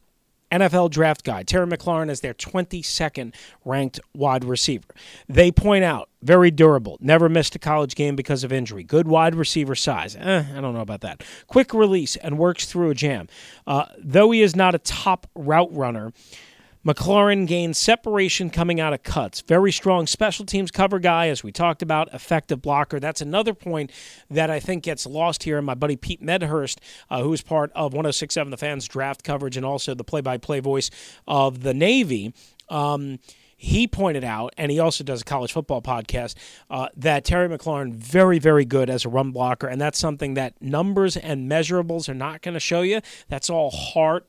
NFL 0.54 0.92
draft 0.92 1.24
guide. 1.24 1.48
Terry 1.48 1.66
McLaurin 1.66 2.12
is 2.12 2.22
their 2.22 2.36
22nd 2.36 3.34
ranked 3.66 4.00
wide 4.14 4.44
receiver. 4.44 4.88
They 5.28 5.52
point 5.52 5.84
out 5.84 6.10
very 6.22 6.52
durable, 6.52 6.98
never 7.02 7.28
missed 7.28 7.56
a 7.56 7.60
college 7.60 7.96
game 7.96 8.16
because 8.16 8.44
of 8.44 8.54
injury, 8.54 8.84
good 8.84 9.08
wide 9.08 9.34
receiver 9.34 9.74
size. 9.74 10.16
Eh, 10.16 10.44
I 10.56 10.62
don't 10.62 10.76
know 10.76 10.82
about 10.82 11.02
that. 11.02 11.24
Quick 11.48 11.74
release 11.74 12.16
and 12.18 12.38
works 12.38 12.68
through 12.68 12.92
a 12.92 12.96
jam. 12.96 13.28
Uh, 13.66 13.86
though 13.98 14.30
he 14.30 14.44
is 14.44 14.56
not 14.56 14.76
a 14.76 14.80
top 14.80 15.28
route 15.36 15.74
runner, 15.74 16.14
McLaurin 16.86 17.48
gained 17.48 17.78
separation 17.78 18.50
coming 18.50 18.82
out 18.82 18.92
of 18.92 19.04
cuts. 19.04 19.40
Very 19.42 19.72
strong 19.72 20.06
special 20.06 20.46
teams 20.46 20.70
cover 20.70 21.00
guy, 21.00 21.30
as 21.30 21.42
we 21.42 21.52
talked 21.52 21.82
about, 21.82 22.14
effective 22.14 22.62
blocker. 22.62 23.00
That's 23.00 23.22
another 23.22 23.54
point 23.54 23.90
that 24.30 24.50
I 24.50 24.60
think 24.60 24.84
gets 24.84 25.06
lost 25.06 25.44
here. 25.44 25.58
And 25.58 25.66
my 25.66 25.76
buddy 25.76 25.96
Pete 25.96 26.22
Medhurst, 26.22 26.82
uh, 27.10 27.22
who 27.22 27.32
is 27.32 27.42
part 27.42 27.72
of 27.74 27.94
1067 27.94 28.52
The 28.52 28.58
Fans 28.58 28.88
draft 28.88 29.24
coverage 29.24 29.56
and 29.56 29.66
also 29.66 29.94
the 29.94 30.04
play 30.04 30.20
by 30.20 30.38
play 30.38 30.60
voice 30.60 30.90
of 31.26 31.64
the 31.64 31.74
Navy. 31.74 32.34
Um, 32.68 33.20
he 33.56 33.88
pointed 33.88 34.26
out, 34.26 34.54
and 34.58 34.70
he 34.70 34.80
also 34.80 35.06
does 35.06 35.22
a 35.22 35.24
college 35.24 35.54
football 35.54 35.82
podcast, 35.82 36.36
uh, 36.70 36.90
that 36.98 37.24
Terry 37.24 37.48
McLaurin 37.48 37.94
very, 37.94 38.38
very 38.38 38.66
good 38.66 38.90
as 38.90 39.06
a 39.06 39.10
run 39.10 39.32
blocker, 39.32 39.68
and 39.68 39.80
that's 39.80 39.98
something 39.98 40.34
that 40.34 40.62
numbers 40.62 41.16
and 41.16 41.50
measurables 41.50 42.10
are 42.10 42.14
not 42.14 42.42
going 42.42 42.56
to 42.56 42.60
show 42.60 42.82
you. 42.82 43.00
That's 43.30 43.50
all 43.50 43.72
heart, 43.72 44.28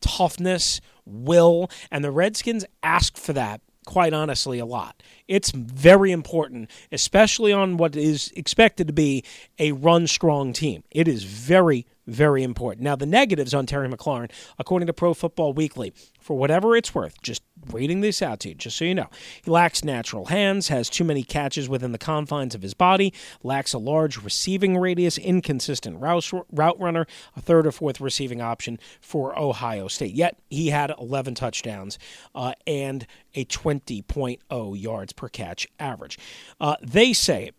toughness, 0.00 0.80
will, 1.04 1.70
and 1.90 2.04
the 2.04 2.10
Redskins 2.10 2.64
ask 2.82 3.16
for 3.16 3.32
that 3.32 3.60
quite 3.86 4.12
honestly 4.12 4.58
a 4.58 4.66
lot. 4.66 5.02
It's 5.30 5.52
very 5.52 6.10
important, 6.10 6.68
especially 6.90 7.52
on 7.52 7.76
what 7.76 7.94
is 7.94 8.32
expected 8.34 8.88
to 8.88 8.92
be 8.92 9.22
a 9.60 9.70
run 9.70 10.08
strong 10.08 10.52
team. 10.52 10.82
It 10.90 11.06
is 11.06 11.22
very, 11.22 11.86
very 12.08 12.42
important. 12.42 12.82
Now, 12.82 12.96
the 12.96 13.06
negatives 13.06 13.54
on 13.54 13.64
Terry 13.64 13.88
McLaurin, 13.88 14.32
according 14.58 14.88
to 14.88 14.92
Pro 14.92 15.14
Football 15.14 15.52
Weekly, 15.52 15.92
for 16.18 16.36
whatever 16.36 16.76
it's 16.76 16.94
worth, 16.94 17.22
just 17.22 17.42
reading 17.70 18.00
this 18.00 18.22
out 18.22 18.40
to 18.40 18.48
you, 18.48 18.54
just 18.54 18.76
so 18.76 18.84
you 18.84 18.94
know. 18.94 19.08
He 19.42 19.50
lacks 19.50 19.84
natural 19.84 20.26
hands, 20.26 20.68
has 20.68 20.90
too 20.90 21.04
many 21.04 21.22
catches 21.22 21.68
within 21.68 21.92
the 21.92 21.98
confines 21.98 22.54
of 22.54 22.62
his 22.62 22.74
body, 22.74 23.12
lacks 23.42 23.72
a 23.72 23.78
large 23.78 24.22
receiving 24.22 24.76
radius, 24.78 25.18
inconsistent 25.18 26.00
route, 26.00 26.32
runner, 26.50 27.06
a 27.36 27.40
third 27.40 27.66
or 27.66 27.72
fourth 27.72 28.00
receiving 28.00 28.40
option 28.40 28.78
for 29.00 29.38
Ohio 29.38 29.88
State. 29.88 30.14
Yet 30.14 30.38
he 30.48 30.70
had 30.70 30.92
11 30.98 31.34
touchdowns 31.34 31.98
uh, 32.34 32.54
and 32.66 33.06
a 33.34 33.44
20.0 33.44 34.80
yards 34.80 35.12
per 35.20 35.28
catch 35.28 35.68
average. 35.78 36.18
Uh, 36.58 36.76
they 36.82 37.12
say 37.12 37.50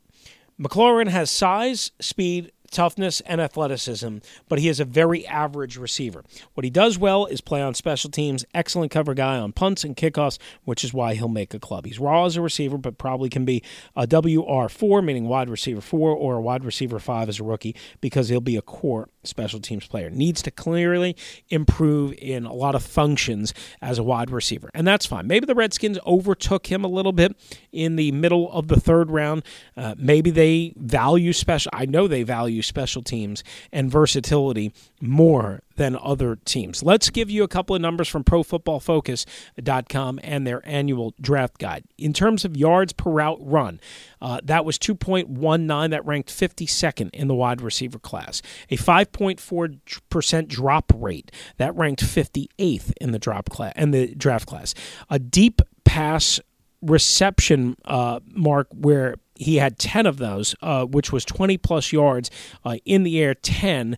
McLaurin 0.59 1.07
has 1.09 1.29
size, 1.29 1.91
speed, 1.99 2.51
toughness 2.71 3.21
and 3.21 3.39
athleticism, 3.39 4.17
but 4.47 4.57
he 4.57 4.67
is 4.67 4.79
a 4.79 4.85
very 4.85 5.27
average 5.27 5.77
receiver. 5.77 6.23
What 6.53 6.63
he 6.63 6.69
does 6.69 6.97
well 6.97 7.25
is 7.25 7.41
play 7.41 7.61
on 7.61 7.73
special 7.75 8.09
teams, 8.09 8.45
excellent 8.53 8.91
cover 8.91 9.13
guy 9.13 9.37
on 9.37 9.51
punts 9.51 9.83
and 9.83 9.95
kickoffs, 9.95 10.39
which 10.63 10.83
is 10.83 10.93
why 10.93 11.13
he'll 11.13 11.27
make 11.27 11.53
a 11.53 11.59
club. 11.59 11.85
He's 11.85 11.99
raw 11.99 12.25
as 12.25 12.37
a 12.37 12.41
receiver, 12.41 12.77
but 12.77 12.97
probably 12.97 13.29
can 13.29 13.45
be 13.45 13.61
a 13.95 14.07
WR4, 14.07 15.03
meaning 15.03 15.27
wide 15.27 15.49
receiver 15.49 15.81
4, 15.81 16.15
or 16.15 16.37
a 16.37 16.41
wide 16.41 16.63
receiver 16.63 16.97
5 16.97 17.29
as 17.29 17.39
a 17.39 17.43
rookie, 17.43 17.75
because 17.99 18.29
he'll 18.29 18.41
be 18.41 18.57
a 18.57 18.61
core 18.61 19.09
special 19.23 19.59
teams 19.59 19.87
player. 19.87 20.09
Needs 20.09 20.41
to 20.43 20.51
clearly 20.51 21.15
improve 21.49 22.13
in 22.17 22.45
a 22.45 22.53
lot 22.53 22.75
of 22.75 22.83
functions 22.83 23.53
as 23.81 23.97
a 23.97 24.03
wide 24.03 24.31
receiver, 24.31 24.69
and 24.73 24.87
that's 24.87 25.05
fine. 25.05 25.27
Maybe 25.27 25.45
the 25.45 25.55
Redskins 25.55 25.99
overtook 26.05 26.71
him 26.71 26.83
a 26.83 26.87
little 26.87 27.11
bit 27.11 27.35
in 27.71 27.95
the 27.95 28.11
middle 28.11 28.51
of 28.51 28.67
the 28.67 28.79
third 28.79 29.11
round. 29.11 29.43
Uh, 29.75 29.95
maybe 29.97 30.29
they 30.29 30.73
value 30.77 31.33
special. 31.33 31.71
I 31.73 31.85
know 31.85 32.07
they 32.07 32.23
value 32.23 32.61
special 32.61 33.01
teams 33.01 33.43
and 33.71 33.91
versatility 33.91 34.73
more 34.99 35.61
than 35.75 35.97
other 36.01 36.37
teams. 36.45 36.83
Let's 36.83 37.09
give 37.09 37.29
you 37.29 37.43
a 37.43 37.47
couple 37.47 37.75
of 37.75 37.81
numbers 37.81 38.07
from 38.07 38.23
ProFootballFocus.com 38.23 40.19
and 40.23 40.45
their 40.45 40.61
annual 40.63 41.13
draft 41.19 41.57
guide. 41.57 41.83
In 41.97 42.13
terms 42.13 42.45
of 42.45 42.55
yards 42.55 42.93
per 42.93 43.09
route 43.09 43.39
run, 43.41 43.79
uh, 44.21 44.39
that 44.43 44.65
was 44.65 44.77
2.19. 44.77 45.89
That 45.89 46.05
ranked 46.05 46.29
52nd 46.29 47.09
in 47.13 47.27
the 47.27 47.35
wide 47.35 47.61
receiver 47.61 47.99
class. 47.99 48.41
A 48.69 48.77
5.4% 48.77 50.47
drop 50.47 50.91
rate 50.95 51.31
that 51.57 51.75
ranked 51.75 52.03
58th 52.03 52.93
in 53.01 53.11
the 53.11 53.19
drop 53.19 53.49
class 53.49 53.73
and 53.75 53.93
the 53.93 54.13
draft 54.15 54.47
class. 54.47 54.73
A 55.09 55.19
deep 55.19 55.61
pass 55.83 56.39
reception 56.81 57.75
uh, 57.85 58.19
mark 58.27 58.67
where 58.73 59.15
he 59.35 59.57
had 59.57 59.79
10 59.79 60.05
of 60.05 60.17
those, 60.17 60.55
uh, 60.61 60.85
which 60.85 61.11
was 61.11 61.25
20 61.25 61.57
plus 61.57 61.91
yards 61.91 62.29
uh, 62.63 62.77
in 62.85 63.03
the 63.03 63.19
air, 63.19 63.33
10 63.33 63.97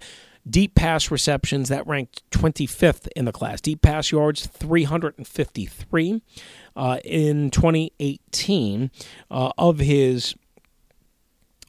Deep 0.50 0.76
pass 0.76 1.10
receptions, 1.10 1.70
that 1.70 1.88
ranked 1.88 2.22
25th 2.32 3.08
in 3.16 3.26
the 3.26 3.32
class. 3.32 3.62
Deep 3.62 3.82
pass 3.82 4.12
yards, 4.12 4.46
353 4.48 6.22
uh, 6.76 7.00
in 7.06 7.50
2018 7.50 8.92
uh, 9.32 9.52
of 9.58 9.80
his 9.80 10.36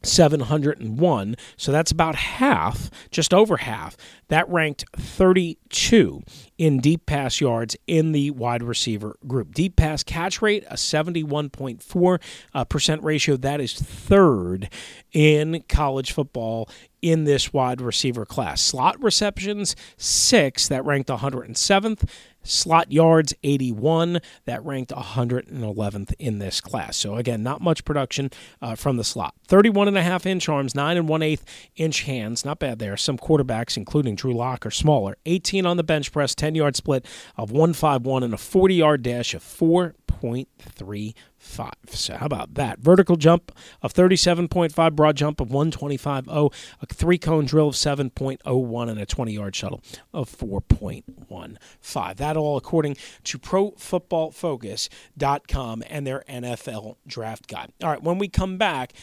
701. 0.05 1.37
So 1.57 1.73
that's 1.73 1.91
about 1.91 2.15
half, 2.15 2.91
just 3.11 3.35
over 3.35 3.59
half. 3.59 3.97
That 4.29 4.49
ranked 4.49 4.85
32 4.97 6.23
in 6.57 6.79
deep 6.79 7.07
pass 7.07 7.41
yards 7.41 7.77
in 7.87 8.13
the 8.13 8.31
wide 8.31 8.63
receiver 8.63 9.17
group. 9.27 9.55
Deep 9.55 9.77
pass 9.77 10.03
catch 10.03 10.41
rate, 10.41 10.65
a 10.71 10.75
71.4% 10.75 12.19
uh, 12.55 13.01
ratio. 13.03 13.37
That 13.37 13.61
is 13.61 13.75
third 13.75 14.71
in 15.13 15.65
college 15.69 16.13
football 16.13 16.69
in 17.03 17.25
this 17.25 17.53
wide 17.53 17.81
receiver 17.83 18.25
class. 18.25 18.63
Slot 18.63 19.03
receptions, 19.03 19.77
six, 19.99 20.69
that 20.69 20.85
ranked 20.85 21.11
107th. 21.11 22.09
Slot 22.45 22.93
yards, 22.93 23.35
81. 23.43 24.21
That 24.45 24.65
ranked 24.65 24.93
111th 24.93 26.15
in 26.19 26.39
this 26.39 26.61
class. 26.61 26.97
So, 26.97 27.17
again, 27.17 27.43
not 27.43 27.61
much 27.61 27.85
production 27.85 28.31
uh, 28.63 28.75
from 28.75 28.97
the 28.97 29.05
slot. 29.05 29.35
31 29.49 29.89
and 29.89 29.99
a 29.99 30.03
half 30.03 30.27
inch 30.27 30.49
arms, 30.49 30.75
9 30.75 30.97
and 30.97 31.09
1 31.09 31.23
8 31.23 31.41
inch 31.77 32.03
hands. 32.03 32.45
Not 32.45 32.59
bad 32.59 32.79
there. 32.79 32.97
Some 32.97 33.19
quarterbacks, 33.19 33.77
including 33.77 34.15
Drew 34.15 34.35
Lock, 34.35 34.67
are 34.67 34.71
smaller. 34.71 35.17
18 35.27 35.67
on 35.67 35.77
the 35.77 35.83
bench 35.83 36.13
press, 36.13 36.35
10 36.35 36.55
yard 36.55 36.77
split 36.77 37.07
of 37.37 37.51
151 37.51 38.23
and 38.23 38.35
a 38.35 38.39
40 38.39 38.75
yard 38.75 39.03
dash 39.03 39.35
of 39.35 39.43
4.3 39.43 41.15
five. 41.45 41.75
So 41.89 42.17
how 42.17 42.27
about 42.27 42.55
that? 42.55 42.81
Vertical 42.81 43.15
jump 43.17 43.53
of 43.83 43.93
37.5, 43.93 44.97
broad 44.97 45.17
jump 45.17 45.41
of 45.41 45.49
125.0, 45.49 46.53
a 46.81 46.87
three 46.87 47.19
cone 47.19 47.45
drill 47.45 47.69
of 47.69 47.75
7.01, 47.75 48.91
and 48.91 49.01
a 49.01 49.07
20 49.07 49.33
yard 49.33 49.55
shuttle 49.55 49.81
of 50.13 50.29
4.15. 50.31 52.17
That 52.17 52.37
all 52.37 52.57
according 52.57 52.97
to 53.25 53.39
ProFootballFocus.com 53.39 55.85
and 55.89 56.07
their 56.07 56.25
NFL 56.29 56.97
draft 57.07 57.47
guide. 57.47 57.73
All 57.83 57.91
right, 57.91 58.03
when 58.03 58.19
we 58.19 58.29
come 58.29 58.57
back, 58.57 58.95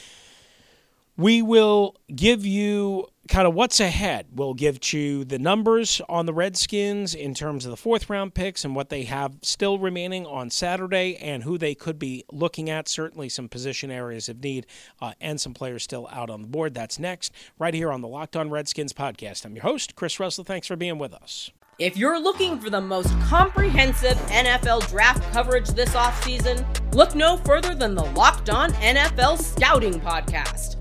we 1.17 1.41
will 1.41 1.97
give 2.13 2.45
you 2.45 3.07
kind 3.27 3.47
of 3.47 3.53
what's 3.53 3.79
ahead. 3.79 4.27
We'll 4.33 4.53
give 4.53 4.79
you 4.93 5.23
the 5.23 5.39
numbers 5.39 6.01
on 6.09 6.25
the 6.25 6.33
Redskins 6.33 7.13
in 7.13 7.33
terms 7.33 7.65
of 7.65 7.71
the 7.71 7.77
fourth 7.77 8.09
round 8.09 8.33
picks 8.33 8.65
and 8.65 8.75
what 8.75 8.89
they 8.89 9.03
have 9.03 9.35
still 9.41 9.77
remaining 9.79 10.25
on 10.25 10.49
Saturday 10.49 11.17
and 11.17 11.43
who 11.43 11.57
they 11.57 11.75
could 11.75 11.99
be 11.99 12.23
looking 12.31 12.69
at. 12.69 12.87
Certainly 12.87 13.29
some 13.29 13.47
position 13.47 13.91
areas 13.91 14.27
of 14.27 14.43
need 14.43 14.65
uh, 15.01 15.13
and 15.21 15.39
some 15.39 15.53
players 15.53 15.83
still 15.83 16.07
out 16.11 16.29
on 16.29 16.41
the 16.41 16.47
board. 16.47 16.73
That's 16.73 16.99
next, 16.99 17.31
right 17.59 17.73
here 17.73 17.91
on 17.91 18.01
the 18.01 18.07
Locked 18.07 18.35
On 18.35 18.49
Redskins 18.49 18.93
podcast. 18.93 19.45
I'm 19.45 19.55
your 19.55 19.63
host, 19.63 19.95
Chris 19.95 20.19
Russell. 20.19 20.43
Thanks 20.43 20.67
for 20.67 20.75
being 20.75 20.97
with 20.97 21.13
us. 21.13 21.51
If 21.79 21.97
you're 21.97 22.19
looking 22.19 22.59
for 22.59 22.69
the 22.69 22.81
most 22.81 23.09
comprehensive 23.21 24.15
NFL 24.27 24.87
draft 24.89 25.23
coverage 25.31 25.69
this 25.69 25.95
offseason, 25.95 26.63
look 26.93 27.15
no 27.15 27.37
further 27.37 27.73
than 27.73 27.95
the 27.95 28.05
Locked 28.05 28.49
On 28.51 28.71
NFL 28.73 29.39
Scouting 29.39 29.99
Podcast. 29.99 30.80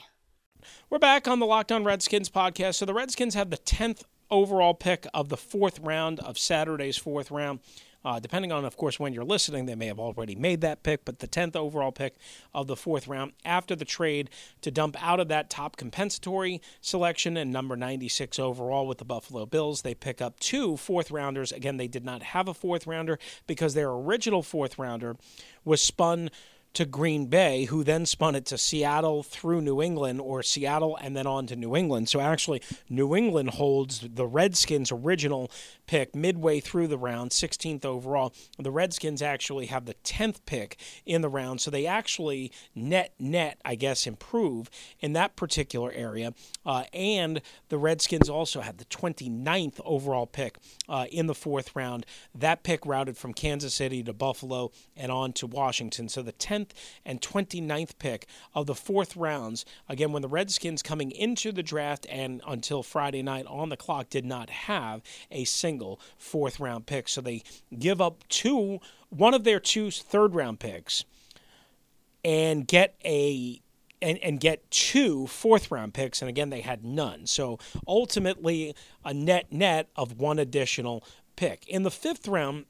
We're 0.91 0.99
back 0.99 1.25
on 1.25 1.39
the 1.39 1.45
Locked 1.45 1.71
On 1.71 1.85
Redskins 1.85 2.29
podcast. 2.29 2.75
So 2.75 2.85
the 2.85 2.93
Redskins 2.93 3.33
have 3.33 3.49
the 3.49 3.55
10th 3.55 4.03
overall 4.29 4.73
pick 4.73 5.07
of 5.13 5.29
the 5.29 5.37
fourth 5.37 5.79
round 5.79 6.19
of 6.19 6.37
Saturday's 6.37 6.97
fourth 6.97 7.31
round. 7.31 7.61
Uh, 8.03 8.19
depending 8.19 8.51
on, 8.51 8.65
of 8.65 8.75
course, 8.75 8.99
when 8.99 9.13
you're 9.13 9.23
listening, 9.23 9.67
they 9.67 9.75
may 9.75 9.85
have 9.85 9.99
already 9.99 10.35
made 10.35 10.59
that 10.59 10.83
pick, 10.83 11.05
but 11.05 11.19
the 11.19 11.29
10th 11.29 11.55
overall 11.55 11.93
pick 11.93 12.17
of 12.53 12.67
the 12.67 12.75
fourth 12.75 13.07
round 13.07 13.31
after 13.45 13.73
the 13.73 13.85
trade 13.85 14.29
to 14.59 14.69
dump 14.69 15.01
out 15.01 15.21
of 15.21 15.29
that 15.29 15.49
top 15.49 15.77
compensatory 15.77 16.61
selection 16.81 17.37
and 17.37 17.53
number 17.53 17.77
96 17.77 18.37
overall 18.37 18.85
with 18.85 18.97
the 18.97 19.05
Buffalo 19.05 19.45
Bills. 19.45 19.83
They 19.83 19.93
pick 19.95 20.21
up 20.21 20.41
two 20.41 20.75
fourth 20.75 21.09
rounders. 21.09 21.53
Again, 21.53 21.77
they 21.77 21.87
did 21.87 22.03
not 22.03 22.21
have 22.21 22.49
a 22.49 22.53
fourth 22.53 22.85
rounder 22.85 23.17
because 23.47 23.75
their 23.75 23.91
original 23.91 24.43
fourth 24.43 24.77
rounder 24.77 25.15
was 25.63 25.81
spun 25.81 26.31
to 26.73 26.85
Green 26.85 27.25
Bay, 27.25 27.65
who 27.65 27.83
then 27.83 28.05
spun 28.05 28.35
it 28.35 28.45
to 28.45 28.57
Seattle 28.57 29.23
through 29.23 29.61
New 29.61 29.81
England, 29.81 30.21
or 30.21 30.41
Seattle 30.41 30.97
and 31.01 31.15
then 31.15 31.27
on 31.27 31.47
to 31.47 31.55
New 31.55 31.75
England. 31.75 32.07
So 32.07 32.19
actually, 32.19 32.61
New 32.89 33.15
England 33.15 33.51
holds 33.51 33.99
the 33.99 34.25
Redskins' 34.25 34.91
original 34.91 35.51
pick 35.85 36.15
midway 36.15 36.61
through 36.61 36.87
the 36.87 36.97
round, 36.97 37.31
16th 37.31 37.83
overall. 37.83 38.33
The 38.57 38.71
Redskins 38.71 39.21
actually 39.21 39.65
have 39.65 39.85
the 39.85 39.95
10th 40.05 40.45
pick 40.45 40.77
in 41.05 41.21
the 41.21 41.29
round, 41.29 41.59
so 41.59 41.69
they 41.69 41.85
actually 41.85 42.51
net 42.73 43.13
net, 43.19 43.59
I 43.65 43.75
guess, 43.75 44.07
improve 44.07 44.69
in 44.99 45.13
that 45.13 45.35
particular 45.35 45.91
area. 45.91 46.33
Uh, 46.65 46.85
and 46.93 47.41
the 47.67 47.77
Redskins 47.77 48.29
also 48.29 48.61
have 48.61 48.77
the 48.77 48.85
29th 48.85 49.81
overall 49.83 50.25
pick 50.25 50.57
uh, 50.87 51.07
in 51.11 51.27
the 51.27 51.35
fourth 51.35 51.75
round. 51.75 52.05
That 52.33 52.63
pick 52.63 52.85
routed 52.85 53.17
from 53.17 53.33
Kansas 53.33 53.73
City 53.73 54.03
to 54.03 54.13
Buffalo 54.13 54.71
and 54.95 55.11
on 55.11 55.33
to 55.33 55.47
Washington. 55.47 56.07
So 56.07 56.21
the 56.21 56.33
10th 56.33 56.60
and 57.05 57.21
29th 57.21 57.97
pick 57.99 58.27
of 58.53 58.65
the 58.65 58.75
fourth 58.75 59.15
rounds, 59.15 59.65
again, 59.89 60.11
when 60.11 60.21
the 60.21 60.27
Redskins 60.27 60.81
coming 60.81 61.11
into 61.11 61.51
the 61.51 61.63
draft 61.63 62.05
and 62.09 62.41
until 62.47 62.83
Friday 62.83 63.21
night 63.23 63.45
on 63.47 63.69
the 63.69 63.77
clock 63.77 64.09
did 64.09 64.25
not 64.25 64.49
have 64.49 65.01
a 65.29 65.43
single 65.43 65.71
single 65.71 65.99
fourth 66.17 66.59
round 66.59 66.85
pick. 66.85 67.07
So 67.07 67.21
they 67.21 67.43
give 67.77 68.01
up 68.01 68.27
two, 68.27 68.79
one 69.09 69.33
of 69.33 69.43
their 69.43 69.59
two 69.59 69.89
third 69.89 70.35
round 70.35 70.59
picks, 70.59 71.05
and 72.23 72.67
get 72.67 72.95
a 73.03 73.61
and, 74.01 74.17
and 74.19 74.39
get 74.39 74.69
two 74.71 75.27
fourth 75.27 75.71
round 75.71 75.93
picks, 75.93 76.21
and 76.21 76.29
again 76.29 76.49
they 76.49 76.61
had 76.61 76.83
none. 76.83 77.25
So 77.25 77.57
ultimately, 77.87 78.75
a 79.05 79.13
net 79.13 79.51
net 79.51 79.89
of 79.95 80.19
one 80.19 80.39
additional 80.39 81.03
pick 81.35 81.67
in 81.67 81.83
the 81.83 81.91
fifth 81.91 82.27
round. 82.27 82.65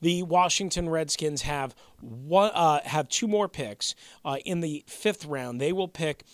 The 0.00 0.22
Washington 0.22 0.88
Redskins 0.88 1.42
have 1.42 1.74
one 2.00 2.50
uh, 2.54 2.80
have 2.84 3.08
two 3.08 3.28
more 3.28 3.48
picks 3.48 3.94
uh, 4.24 4.36
in 4.44 4.60
the 4.60 4.84
fifth 4.86 5.24
round. 5.24 5.60
They 5.60 5.72
will 5.72 5.88
pick 5.88 6.24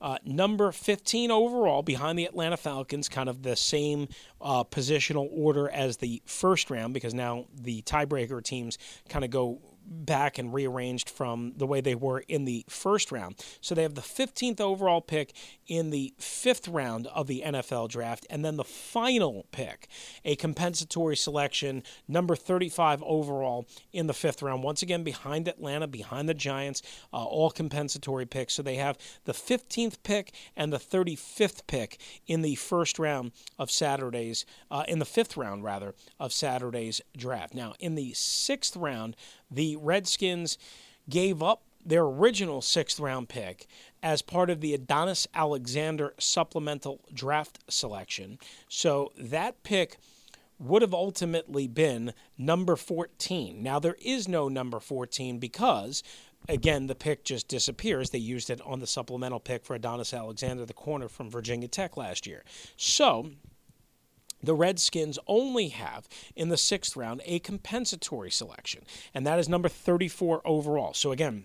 uh, 0.00 0.18
number 0.24 0.72
15 0.72 1.30
overall 1.30 1.82
behind 1.82 2.18
the 2.18 2.24
Atlanta 2.24 2.56
Falcons, 2.56 3.08
kind 3.08 3.28
of 3.28 3.42
the 3.42 3.56
same 3.56 4.08
uh, 4.40 4.62
positional 4.64 5.28
order 5.32 5.68
as 5.70 5.96
the 5.98 6.22
first 6.26 6.70
round 6.70 6.92
because 6.92 7.14
now 7.14 7.46
the 7.54 7.82
tiebreaker 7.82 8.42
teams 8.42 8.78
kind 9.08 9.24
of 9.24 9.30
go 9.30 9.58
back 9.86 10.38
and 10.38 10.52
rearranged 10.52 11.08
from 11.08 11.52
the 11.56 11.66
way 11.66 11.80
they 11.80 11.94
were 11.94 12.20
in 12.28 12.44
the 12.44 12.64
first 12.68 13.12
round. 13.12 13.36
So 13.60 13.74
they 13.74 13.82
have 13.82 13.94
the 13.94 14.00
15th 14.00 14.60
overall 14.60 15.00
pick 15.00 15.32
in 15.66 15.90
the 15.90 16.14
fifth 16.18 16.68
round 16.68 17.06
of 17.08 17.26
the 17.26 17.42
NFL 17.44 17.88
draft, 17.88 18.26
and 18.30 18.44
then 18.44 18.56
the 18.56 18.64
final 18.64 19.46
pick, 19.50 19.88
a 20.24 20.36
compensatory 20.36 21.16
selection, 21.16 21.82
number 22.08 22.36
35 22.36 23.02
overall 23.04 23.66
in 23.92 24.06
the 24.06 24.14
fifth 24.14 24.42
round. 24.42 24.62
Once 24.62 24.82
again, 24.82 25.02
behind 25.02 25.48
Atlanta, 25.48 25.86
behind 25.86 26.28
the 26.28 26.34
Giants, 26.34 26.82
uh, 27.12 27.24
all 27.24 27.50
compensatory 27.50 28.26
picks. 28.26 28.54
So 28.54 28.62
they 28.62 28.76
have 28.76 28.98
the 29.24 29.32
15th 29.32 30.02
pick 30.02 30.32
and 30.56 30.72
the 30.72 30.78
35th 30.78 31.66
pick 31.66 31.98
in 32.26 32.42
the 32.42 32.54
first 32.54 32.98
round 32.98 33.32
of 33.58 33.70
Saturday's, 33.70 34.44
uh, 34.70 34.84
in 34.88 34.98
the 34.98 35.04
fifth 35.04 35.36
round, 35.36 35.64
rather, 35.64 35.94
of 36.18 36.32
Saturday's 36.32 37.00
draft. 37.16 37.54
Now, 37.54 37.74
in 37.80 37.94
the 37.94 38.12
sixth 38.14 38.76
round, 38.76 39.16
the 39.50 39.76
Redskins 39.76 40.58
gave 41.08 41.42
up 41.42 41.62
their 41.84 42.02
original 42.02 42.60
sixth 42.60 42.98
round 42.98 43.28
pick 43.28 43.66
as 44.02 44.20
part 44.22 44.50
of 44.50 44.60
the 44.60 44.74
Adonis 44.74 45.28
Alexander 45.34 46.14
supplemental 46.18 47.00
draft 47.12 47.60
selection. 47.68 48.38
So 48.68 49.12
that 49.16 49.62
pick 49.62 49.98
would 50.58 50.82
have 50.82 50.94
ultimately 50.94 51.68
been 51.68 52.12
number 52.38 52.76
14. 52.76 53.62
Now, 53.62 53.78
there 53.78 53.96
is 54.00 54.26
no 54.26 54.48
number 54.48 54.80
14 54.80 55.38
because, 55.38 56.02
again, 56.48 56.86
the 56.86 56.94
pick 56.94 57.24
just 57.24 57.46
disappears. 57.46 58.10
They 58.10 58.18
used 58.18 58.48
it 58.50 58.60
on 58.62 58.80
the 58.80 58.86
supplemental 58.86 59.40
pick 59.40 59.64
for 59.64 59.74
Adonis 59.74 60.14
Alexander, 60.14 60.64
the 60.64 60.72
corner 60.72 61.08
from 61.08 61.30
Virginia 61.30 61.68
Tech 61.68 61.96
last 61.96 62.26
year. 62.26 62.42
So, 62.76 63.30
the 64.42 64.54
Redskins 64.54 65.18
only 65.26 65.68
have 65.68 66.08
in 66.34 66.48
the 66.48 66.56
sixth 66.56 66.96
round 66.96 67.22
a 67.24 67.38
compensatory 67.38 68.30
selection, 68.30 68.84
and 69.14 69.26
that 69.26 69.38
is 69.38 69.48
number 69.48 69.68
34 69.68 70.42
overall. 70.44 70.94
So, 70.94 71.12
again, 71.12 71.44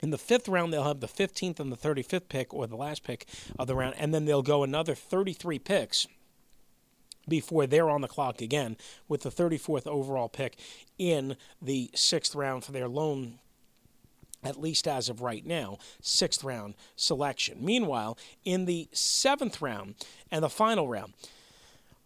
in 0.00 0.10
the 0.10 0.18
fifth 0.18 0.48
round, 0.48 0.72
they'll 0.72 0.84
have 0.84 1.00
the 1.00 1.08
15th 1.08 1.60
and 1.60 1.70
the 1.70 1.76
35th 1.76 2.28
pick, 2.28 2.54
or 2.54 2.66
the 2.66 2.76
last 2.76 3.04
pick 3.04 3.26
of 3.58 3.66
the 3.66 3.74
round, 3.74 3.94
and 3.98 4.14
then 4.14 4.24
they'll 4.24 4.42
go 4.42 4.62
another 4.62 4.94
33 4.94 5.58
picks 5.58 6.06
before 7.28 7.66
they're 7.66 7.90
on 7.90 8.00
the 8.00 8.08
clock 8.08 8.40
again 8.40 8.76
with 9.06 9.22
the 9.22 9.30
34th 9.30 9.86
overall 9.86 10.28
pick 10.28 10.56
in 10.98 11.36
the 11.60 11.90
sixth 11.94 12.34
round 12.34 12.64
for 12.64 12.72
their 12.72 12.88
lone 12.88 13.38
at 14.42 14.60
least 14.60 14.88
as 14.88 15.08
of 15.08 15.20
right 15.20 15.44
now, 15.44 15.78
sixth 16.00 16.42
round 16.42 16.74
selection. 16.96 17.58
Meanwhile, 17.60 18.16
in 18.44 18.64
the 18.64 18.88
seventh 18.92 19.60
round 19.60 19.96
and 20.30 20.42
the 20.42 20.48
final 20.48 20.88
round, 20.88 21.12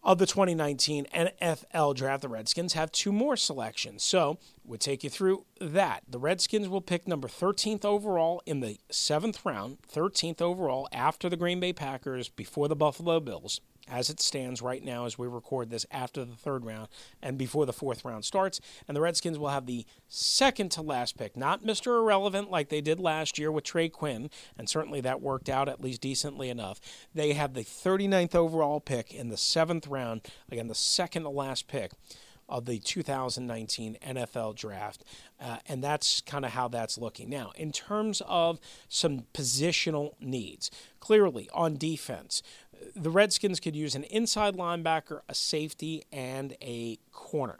of 0.04 0.18
the 0.18 0.26
2019 0.26 1.06
NFL 1.14 1.96
draft, 1.96 2.22
the 2.22 2.28
Redskins 2.28 2.74
have 2.74 2.92
two 2.92 3.10
more 3.10 3.36
selections. 3.36 4.02
So 4.04 4.38
we'll 4.64 4.78
take 4.78 5.02
you 5.02 5.10
through 5.10 5.46
that. 5.60 6.02
The 6.06 6.18
Redskins 6.18 6.68
will 6.68 6.82
pick 6.82 7.08
number 7.08 7.26
13th 7.26 7.84
overall 7.84 8.42
in 8.44 8.60
the 8.60 8.78
seventh 8.90 9.44
round, 9.44 9.78
13th 9.90 10.42
overall 10.42 10.88
after 10.92 11.30
the 11.30 11.36
Green 11.36 11.58
Bay 11.58 11.72
Packers, 11.72 12.28
before 12.28 12.68
the 12.68 12.76
Buffalo 12.76 13.18
Bills 13.18 13.60
as 13.88 14.10
it 14.10 14.20
stands 14.20 14.62
right 14.62 14.82
now 14.82 15.04
as 15.04 15.18
we 15.18 15.26
record 15.26 15.70
this 15.70 15.86
after 15.90 16.24
the 16.24 16.34
third 16.34 16.64
round 16.64 16.88
and 17.22 17.36
before 17.36 17.66
the 17.66 17.72
fourth 17.72 18.04
round 18.04 18.24
starts. 18.24 18.60
And 18.86 18.96
the 18.96 19.00
Redskins 19.00 19.38
will 19.38 19.48
have 19.48 19.66
the 19.66 19.86
second 20.08 20.70
to 20.72 20.82
last 20.82 21.16
pick, 21.16 21.36
not 21.36 21.64
Mr. 21.64 21.98
Irrelevant 21.98 22.50
like 22.50 22.68
they 22.68 22.80
did 22.80 23.00
last 23.00 23.38
year 23.38 23.50
with 23.50 23.64
Trey 23.64 23.88
Quinn, 23.88 24.30
and 24.58 24.68
certainly 24.68 25.00
that 25.02 25.20
worked 25.20 25.48
out 25.48 25.68
at 25.68 25.80
least 25.80 26.00
decently 26.00 26.48
enough. 26.48 26.80
They 27.14 27.32
have 27.32 27.54
the 27.54 27.64
39th 27.64 28.34
overall 28.34 28.80
pick 28.80 29.12
in 29.12 29.28
the 29.28 29.36
seventh 29.36 29.86
round, 29.86 30.22
again, 30.50 30.68
the 30.68 30.74
second 30.74 31.22
to 31.22 31.30
last 31.30 31.68
pick 31.68 31.92
of 32.48 32.66
the 32.66 32.78
2019 32.78 33.96
NFL 34.06 34.54
draft. 34.54 35.04
Uh, 35.40 35.58
and 35.66 35.82
that's 35.82 36.20
kind 36.20 36.44
of 36.44 36.52
how 36.52 36.68
that's 36.68 36.98
looking. 36.98 37.28
Now, 37.28 37.52
in 37.56 37.72
terms 37.72 38.22
of 38.26 38.60
some 38.88 39.24
positional 39.32 40.12
needs, 40.20 40.70
clearly 41.00 41.48
on 41.52 41.76
defense, 41.76 42.42
the 42.94 43.10
Redskins 43.10 43.60
could 43.60 43.76
use 43.76 43.94
an 43.94 44.04
inside 44.04 44.56
linebacker, 44.56 45.20
a 45.28 45.34
safety, 45.34 46.04
and 46.12 46.56
a 46.62 46.98
corner. 47.12 47.58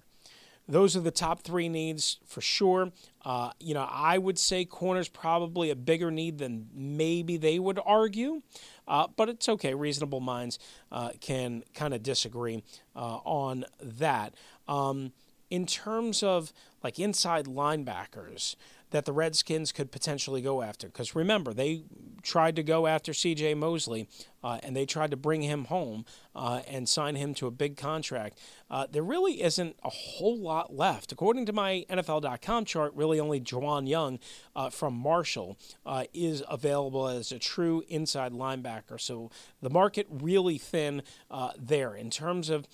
Those 0.66 0.96
are 0.96 1.00
the 1.00 1.10
top 1.10 1.42
three 1.42 1.68
needs 1.68 2.18
for 2.24 2.40
sure. 2.40 2.90
Uh, 3.22 3.50
you 3.60 3.74
know, 3.74 3.86
I 3.90 4.16
would 4.16 4.38
say 4.38 4.64
corner's 4.64 5.08
probably 5.08 5.70
a 5.70 5.76
bigger 5.76 6.10
need 6.10 6.38
than 6.38 6.68
maybe 6.72 7.36
they 7.36 7.58
would 7.58 7.78
argue, 7.84 8.42
uh, 8.88 9.08
but 9.14 9.28
it's 9.28 9.48
okay. 9.48 9.74
Reasonable 9.74 10.20
minds 10.20 10.58
uh, 10.90 11.10
can 11.20 11.64
kind 11.74 11.92
of 11.92 12.02
disagree 12.02 12.62
uh, 12.96 13.18
on 13.24 13.66
that. 13.82 14.34
Um, 14.66 15.12
in 15.50 15.66
terms 15.66 16.22
of 16.22 16.52
like 16.82 16.98
inside 16.98 17.44
linebackers, 17.44 18.56
that 18.94 19.06
the 19.06 19.12
Redskins 19.12 19.72
could 19.72 19.90
potentially 19.90 20.40
go 20.40 20.62
after. 20.62 20.86
Because 20.86 21.16
remember, 21.16 21.52
they 21.52 21.82
tried 22.22 22.54
to 22.54 22.62
go 22.62 22.86
after 22.86 23.12
C.J. 23.12 23.54
Mosley 23.54 24.08
uh, 24.44 24.60
and 24.62 24.76
they 24.76 24.86
tried 24.86 25.10
to 25.10 25.16
bring 25.16 25.42
him 25.42 25.64
home 25.64 26.04
uh, 26.32 26.60
and 26.68 26.88
sign 26.88 27.16
him 27.16 27.34
to 27.34 27.48
a 27.48 27.50
big 27.50 27.76
contract. 27.76 28.38
Uh, 28.70 28.86
there 28.88 29.02
really 29.02 29.42
isn't 29.42 29.74
a 29.82 29.90
whole 29.90 30.38
lot 30.38 30.76
left. 30.76 31.10
According 31.10 31.44
to 31.46 31.52
my 31.52 31.84
NFL.com 31.90 32.66
chart, 32.66 32.92
really 32.94 33.18
only 33.18 33.40
Jauan 33.40 33.88
Young 33.88 34.20
uh, 34.54 34.70
from 34.70 34.94
Marshall 34.94 35.58
uh, 35.84 36.04
is 36.14 36.44
available 36.48 37.08
as 37.08 37.32
a 37.32 37.40
true 37.40 37.82
inside 37.88 38.30
linebacker. 38.30 39.00
So 39.00 39.28
the 39.60 39.70
market 39.70 40.06
really 40.08 40.56
thin 40.56 41.02
uh, 41.32 41.50
there. 41.58 41.96
In 41.96 42.10
terms 42.10 42.48
of 42.48 42.68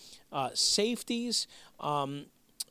safeties, 0.52 1.46
um, 1.80 2.26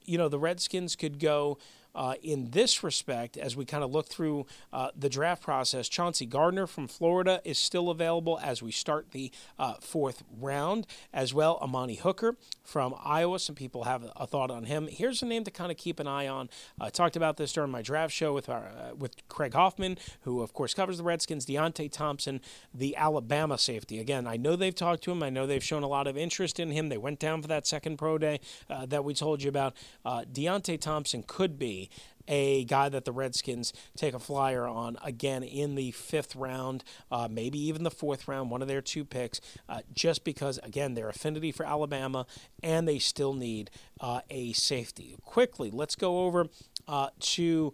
you 0.06 0.20
know, 0.20 0.30
the 0.30 0.40
Redskins 0.40 0.96
could 0.96 1.20
go 1.20 1.58
uh, 1.96 2.16
in 2.22 2.52
this 2.52 2.84
respect, 2.84 3.38
as 3.38 3.56
we 3.56 3.66
kind 3.66 3.84
of 3.84 3.92
look 3.92 4.08
through 4.08 4.46
uh, 4.72 4.90
the 4.98 5.10
draft 5.10 5.42
process, 5.42 5.90
Chauncey 5.90 6.26
Gardner 6.26 6.68
from 6.68 6.88
Florida 6.88 7.42
is 7.44 7.58
still 7.58 7.90
available 7.90 8.40
as 8.42 8.62
we 8.62 8.72
start 8.72 9.12
the 9.12 9.32
uh, 9.58 9.76
fourth 9.82 10.24
round, 10.40 10.88
as 11.14 11.34
well. 11.34 11.58
Amani 11.62 11.96
Hooker 11.96 12.36
from 12.64 12.94
Iowa. 13.04 13.40
Some 13.40 13.56
people 13.56 13.86
have 13.86 14.06
a 14.16 14.28
thought 14.28 14.52
on 14.52 14.66
him. 14.66 14.88
Here's 14.88 15.22
a 15.22 15.26
name 15.26 15.44
to 15.46 15.52
kind 15.52 15.72
of 15.72 15.78
keep 15.78 16.00
an 16.00 16.08
eye 16.08 16.28
on. 16.28 16.50
I 16.80 16.90
talked 16.90 17.16
about 17.16 17.38
this 17.38 17.54
during 17.54 17.72
my 17.72 17.82
draft 17.82 18.14
show 18.14 18.34
with 18.34 18.50
our, 18.50 18.68
uh, 18.68 18.96
with 18.96 19.28
Craig 19.28 19.54
Hoffman, 19.54 19.98
who 20.22 20.42
of 20.42 20.54
course 20.54 20.74
covers 20.74 20.98
the 20.98 21.04
Redskins. 21.04 21.46
Deionte 21.46 21.92
Thompson, 21.92 22.42
the 22.74 22.96
Alabama 22.96 23.58
safety. 23.58 24.00
Again, 24.00 24.28
I 24.28 24.38
know 24.38 24.56
they've 24.56 24.76
talked 24.76 25.04
to 25.04 25.12
him. 25.12 25.24
I 25.24 25.30
know 25.30 25.48
they've 25.48 25.64
shown 25.64 25.84
a 25.84 25.88
lot 25.88 26.08
of 26.08 26.18
interest 26.18 26.60
in 26.60 26.72
him. 26.72 26.90
They 26.90 26.98
went 26.98 27.20
down 27.20 27.42
for 27.42 27.48
that 27.48 27.66
second 27.66 27.98
pro 27.98 28.18
day 28.18 28.40
uh, 28.70 28.86
that 28.88 29.04
we 29.04 29.14
told 29.14 29.42
you 29.42 29.50
about. 29.50 29.76
Uh, 30.04 30.24
Deionte 30.32 30.80
Thompson 30.80 31.24
could 31.26 31.58
be 31.58 31.79
a 32.28 32.64
guy 32.66 32.90
that 32.90 33.06
the 33.06 33.12
Redskins 33.12 33.74
take 33.98 34.14
a 34.14 34.20
flyer 34.20 34.68
on 34.68 34.98
again 35.04 35.44
in 35.44 35.76
the 35.76 35.92
fifth 35.92 36.36
round, 36.36 36.84
uh, 37.12 37.28
maybe 37.30 37.60
even 37.60 37.84
the 37.84 37.92
fourth 37.92 38.28
round, 38.28 38.52
one 38.52 38.62
of 38.62 38.68
their 38.68 38.82
two 38.82 39.04
picks, 39.04 39.42
uh, 39.68 39.82
just 39.94 40.24
because, 40.24 40.60
again, 40.60 40.94
their 40.94 41.10
affinity 41.10 41.52
for 41.52 41.66
Alabama 41.66 42.26
and 42.62 42.88
they 42.88 43.00
still 43.00 43.34
need 43.34 43.72
uh, 44.00 44.22
a 44.30 44.54
safety. 44.54 45.16
Quickly, 45.24 45.72
let's 45.72 45.96
go 45.96 46.26
over 46.26 46.48
uh, 46.88 47.10
to 47.20 47.74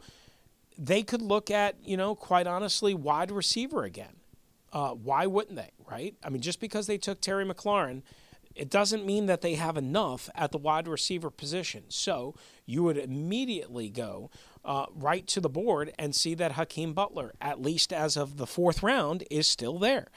they 0.77 1.03
could 1.03 1.21
look 1.21 1.49
at, 1.49 1.75
you 1.83 1.97
know, 1.97 2.15
quite 2.15 2.47
honestly, 2.47 2.93
wide 2.93 3.31
receiver 3.31 3.83
again. 3.83 4.17
Uh, 4.73 4.89
why 4.89 5.25
wouldn't 5.25 5.55
they, 5.55 5.71
right? 5.89 6.15
I 6.23 6.29
mean, 6.29 6.41
just 6.41 6.59
because 6.59 6.85
they 6.87 6.97
took 6.97 7.21
Terry 7.21 7.45
McLaurin 7.45 8.01
it 8.55 8.69
doesn't 8.69 9.05
mean 9.05 9.25
that 9.25 9.41
they 9.41 9.55
have 9.55 9.77
enough 9.77 10.29
at 10.33 10.51
the 10.51 10.57
wide 10.57 10.87
receiver 10.87 11.29
position. 11.29 11.83
So 11.89 12.35
you 12.65 12.83
would 12.83 12.97
immediately 12.97 13.89
go 13.89 14.29
uh, 14.63 14.85
right 14.95 15.27
to 15.27 15.41
the 15.41 15.49
board 15.49 15.93
and 15.99 16.15
see 16.15 16.33
that 16.35 16.53
Hakeem 16.53 16.93
Butler, 16.93 17.33
at 17.41 17.61
least 17.61 17.93
as 17.93 18.17
of 18.17 18.37
the 18.37 18.47
fourth 18.47 18.81
round, 18.81 19.23
is 19.29 19.47
still 19.47 19.77
there. 19.77 20.07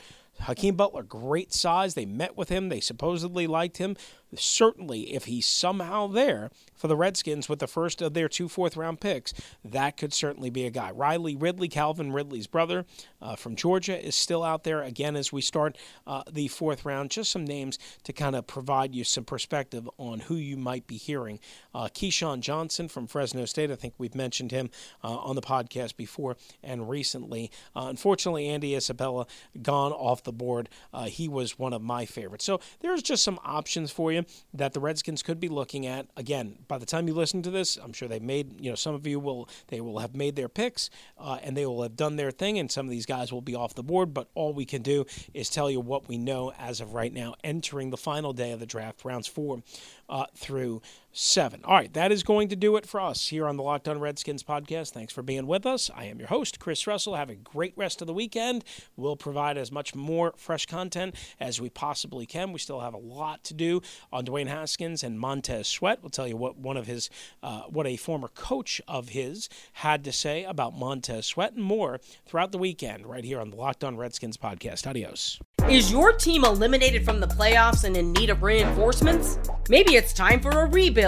Hakeem 0.40 0.76
Butler, 0.76 1.02
great 1.02 1.52
size. 1.52 1.94
They 1.94 2.06
met 2.06 2.36
with 2.36 2.48
him. 2.48 2.68
They 2.68 2.80
supposedly 2.80 3.46
liked 3.46 3.78
him 3.78 3.96
certainly 4.36 5.14
if 5.14 5.24
he's 5.24 5.46
somehow 5.46 6.06
there 6.06 6.50
for 6.74 6.88
the 6.88 6.96
Redskins 6.96 7.48
with 7.48 7.58
the 7.58 7.66
first 7.66 8.02
of 8.02 8.14
their 8.14 8.28
two 8.28 8.48
fourth 8.48 8.76
round 8.76 9.00
picks, 9.00 9.32
that 9.64 9.96
could 9.96 10.12
certainly 10.12 10.50
be 10.50 10.66
a 10.66 10.70
guy. 10.70 10.90
Riley 10.90 11.34
Ridley, 11.34 11.68
Calvin 11.68 12.12
Ridley's 12.12 12.46
brother 12.46 12.84
uh, 13.20 13.36
from 13.36 13.56
Georgia, 13.56 14.04
is 14.04 14.14
still 14.14 14.44
out 14.44 14.64
there 14.64 14.82
again 14.82 15.16
as 15.16 15.32
we 15.32 15.40
start 15.40 15.76
uh, 16.06 16.22
the 16.30 16.48
fourth 16.48 16.84
round. 16.84 17.10
Just 17.10 17.30
some 17.30 17.44
names 17.44 17.78
to 18.04 18.12
kind 18.12 18.36
of 18.36 18.46
provide 18.46 18.94
you 18.94 19.04
some 19.04 19.24
perspective 19.24 19.88
on 19.98 20.20
who 20.20 20.36
you 20.36 20.56
might 20.56 20.86
be 20.86 20.96
hearing. 20.96 21.40
Uh, 21.74 21.88
KeeSean 21.88 22.40
Johnson 22.40 22.88
from 22.88 23.06
Fresno 23.06 23.44
State, 23.44 23.70
I 23.70 23.76
think 23.76 23.94
we've 23.98 24.14
mentioned 24.14 24.52
him 24.52 24.70
uh, 25.02 25.16
on 25.16 25.36
the 25.36 25.42
podcast 25.42 25.96
before 25.96 26.36
and 26.62 26.88
recently. 26.88 27.50
Uh, 27.74 27.86
unfortunately, 27.88 28.48
Andy 28.48 28.74
Isabella 28.74 29.26
gone 29.62 29.92
off 29.92 30.22
the 30.28 30.32
board. 30.32 30.68
Uh, 30.92 31.06
he 31.06 31.26
was 31.26 31.58
one 31.58 31.72
of 31.72 31.82
my 31.82 32.04
favorites. 32.04 32.44
So 32.44 32.60
there's 32.80 33.02
just 33.02 33.24
some 33.24 33.40
options 33.44 33.90
for 33.90 34.12
you 34.12 34.24
that 34.52 34.74
the 34.74 34.80
Redskins 34.80 35.22
could 35.22 35.40
be 35.40 35.48
looking 35.48 35.86
at. 35.86 36.06
Again, 36.16 36.58
by 36.68 36.76
the 36.76 36.86
time 36.86 37.08
you 37.08 37.14
listen 37.14 37.42
to 37.42 37.50
this, 37.50 37.76
I'm 37.76 37.94
sure 37.94 38.08
they 38.08 38.20
made, 38.20 38.60
you 38.60 38.70
know, 38.70 38.76
some 38.76 38.94
of 38.94 39.06
you 39.06 39.18
will, 39.18 39.48
they 39.68 39.80
will 39.80 39.98
have 39.98 40.14
made 40.14 40.36
their 40.36 40.48
picks 40.48 40.90
uh, 41.18 41.38
and 41.42 41.56
they 41.56 41.64
will 41.64 41.82
have 41.82 41.96
done 41.96 42.16
their 42.16 42.30
thing, 42.30 42.58
and 42.58 42.70
some 42.70 42.86
of 42.86 42.90
these 42.90 43.06
guys 43.06 43.32
will 43.32 43.40
be 43.40 43.54
off 43.54 43.74
the 43.74 43.82
board. 43.82 44.12
But 44.12 44.28
all 44.34 44.52
we 44.52 44.66
can 44.66 44.82
do 44.82 45.06
is 45.32 45.48
tell 45.48 45.70
you 45.70 45.80
what 45.80 46.08
we 46.08 46.18
know 46.18 46.52
as 46.58 46.80
of 46.80 46.92
right 46.92 47.12
now, 47.12 47.34
entering 47.42 47.90
the 47.90 47.96
final 47.96 48.32
day 48.32 48.52
of 48.52 48.60
the 48.60 48.66
draft, 48.66 49.04
rounds 49.04 49.26
four 49.26 49.62
uh, 50.08 50.26
through 50.34 50.82
seven. 51.18 51.60
All 51.64 51.74
right, 51.74 51.92
that 51.94 52.12
is 52.12 52.22
going 52.22 52.46
to 52.48 52.54
do 52.54 52.76
it 52.76 52.86
for 52.86 53.00
us 53.00 53.26
here 53.26 53.46
on 53.48 53.56
the 53.56 53.62
Locked 53.64 53.88
On 53.88 53.98
Redskins 53.98 54.44
podcast. 54.44 54.92
Thanks 54.92 55.12
for 55.12 55.22
being 55.22 55.48
with 55.48 55.66
us. 55.66 55.90
I 55.92 56.04
am 56.04 56.20
your 56.20 56.28
host, 56.28 56.60
Chris 56.60 56.86
Russell. 56.86 57.16
Have 57.16 57.28
a 57.28 57.34
great 57.34 57.72
rest 57.74 58.00
of 58.00 58.06
the 58.06 58.14
weekend. 58.14 58.62
We'll 58.96 59.16
provide 59.16 59.58
as 59.58 59.72
much 59.72 59.96
more 59.96 60.32
fresh 60.36 60.66
content 60.66 61.16
as 61.40 61.60
we 61.60 61.70
possibly 61.70 62.24
can. 62.24 62.52
We 62.52 62.60
still 62.60 62.78
have 62.80 62.94
a 62.94 62.98
lot 62.98 63.42
to 63.44 63.54
do 63.54 63.82
on 64.12 64.26
Dwayne 64.26 64.46
Haskins 64.46 65.02
and 65.02 65.18
Montez 65.18 65.66
Sweat. 65.66 65.98
We'll 66.02 66.10
tell 66.10 66.28
you 66.28 66.36
what 66.36 66.56
one 66.56 66.76
of 66.76 66.86
his, 66.86 67.10
uh, 67.42 67.62
what 67.62 67.88
a 67.88 67.96
former 67.96 68.28
coach 68.28 68.80
of 68.86 69.08
his 69.08 69.48
had 69.72 70.04
to 70.04 70.12
say 70.12 70.44
about 70.44 70.78
Montez 70.78 71.26
Sweat 71.26 71.54
and 71.54 71.64
more 71.64 71.98
throughout 72.26 72.52
the 72.52 72.58
weekend 72.58 73.06
right 73.06 73.24
here 73.24 73.40
on 73.40 73.50
the 73.50 73.56
Locked 73.56 73.82
On 73.82 73.96
Redskins 73.96 74.36
podcast. 74.36 74.86
Adios. 74.86 75.40
Is 75.68 75.92
your 75.92 76.12
team 76.12 76.44
eliminated 76.44 77.04
from 77.04 77.20
the 77.20 77.26
playoffs 77.26 77.84
and 77.84 77.94
in 77.94 78.12
need 78.14 78.30
of 78.30 78.42
reinforcements? 78.42 79.38
Maybe 79.68 79.96
it's 79.96 80.14
time 80.14 80.40
for 80.40 80.50
a 80.50 80.66
rebuild, 80.66 81.07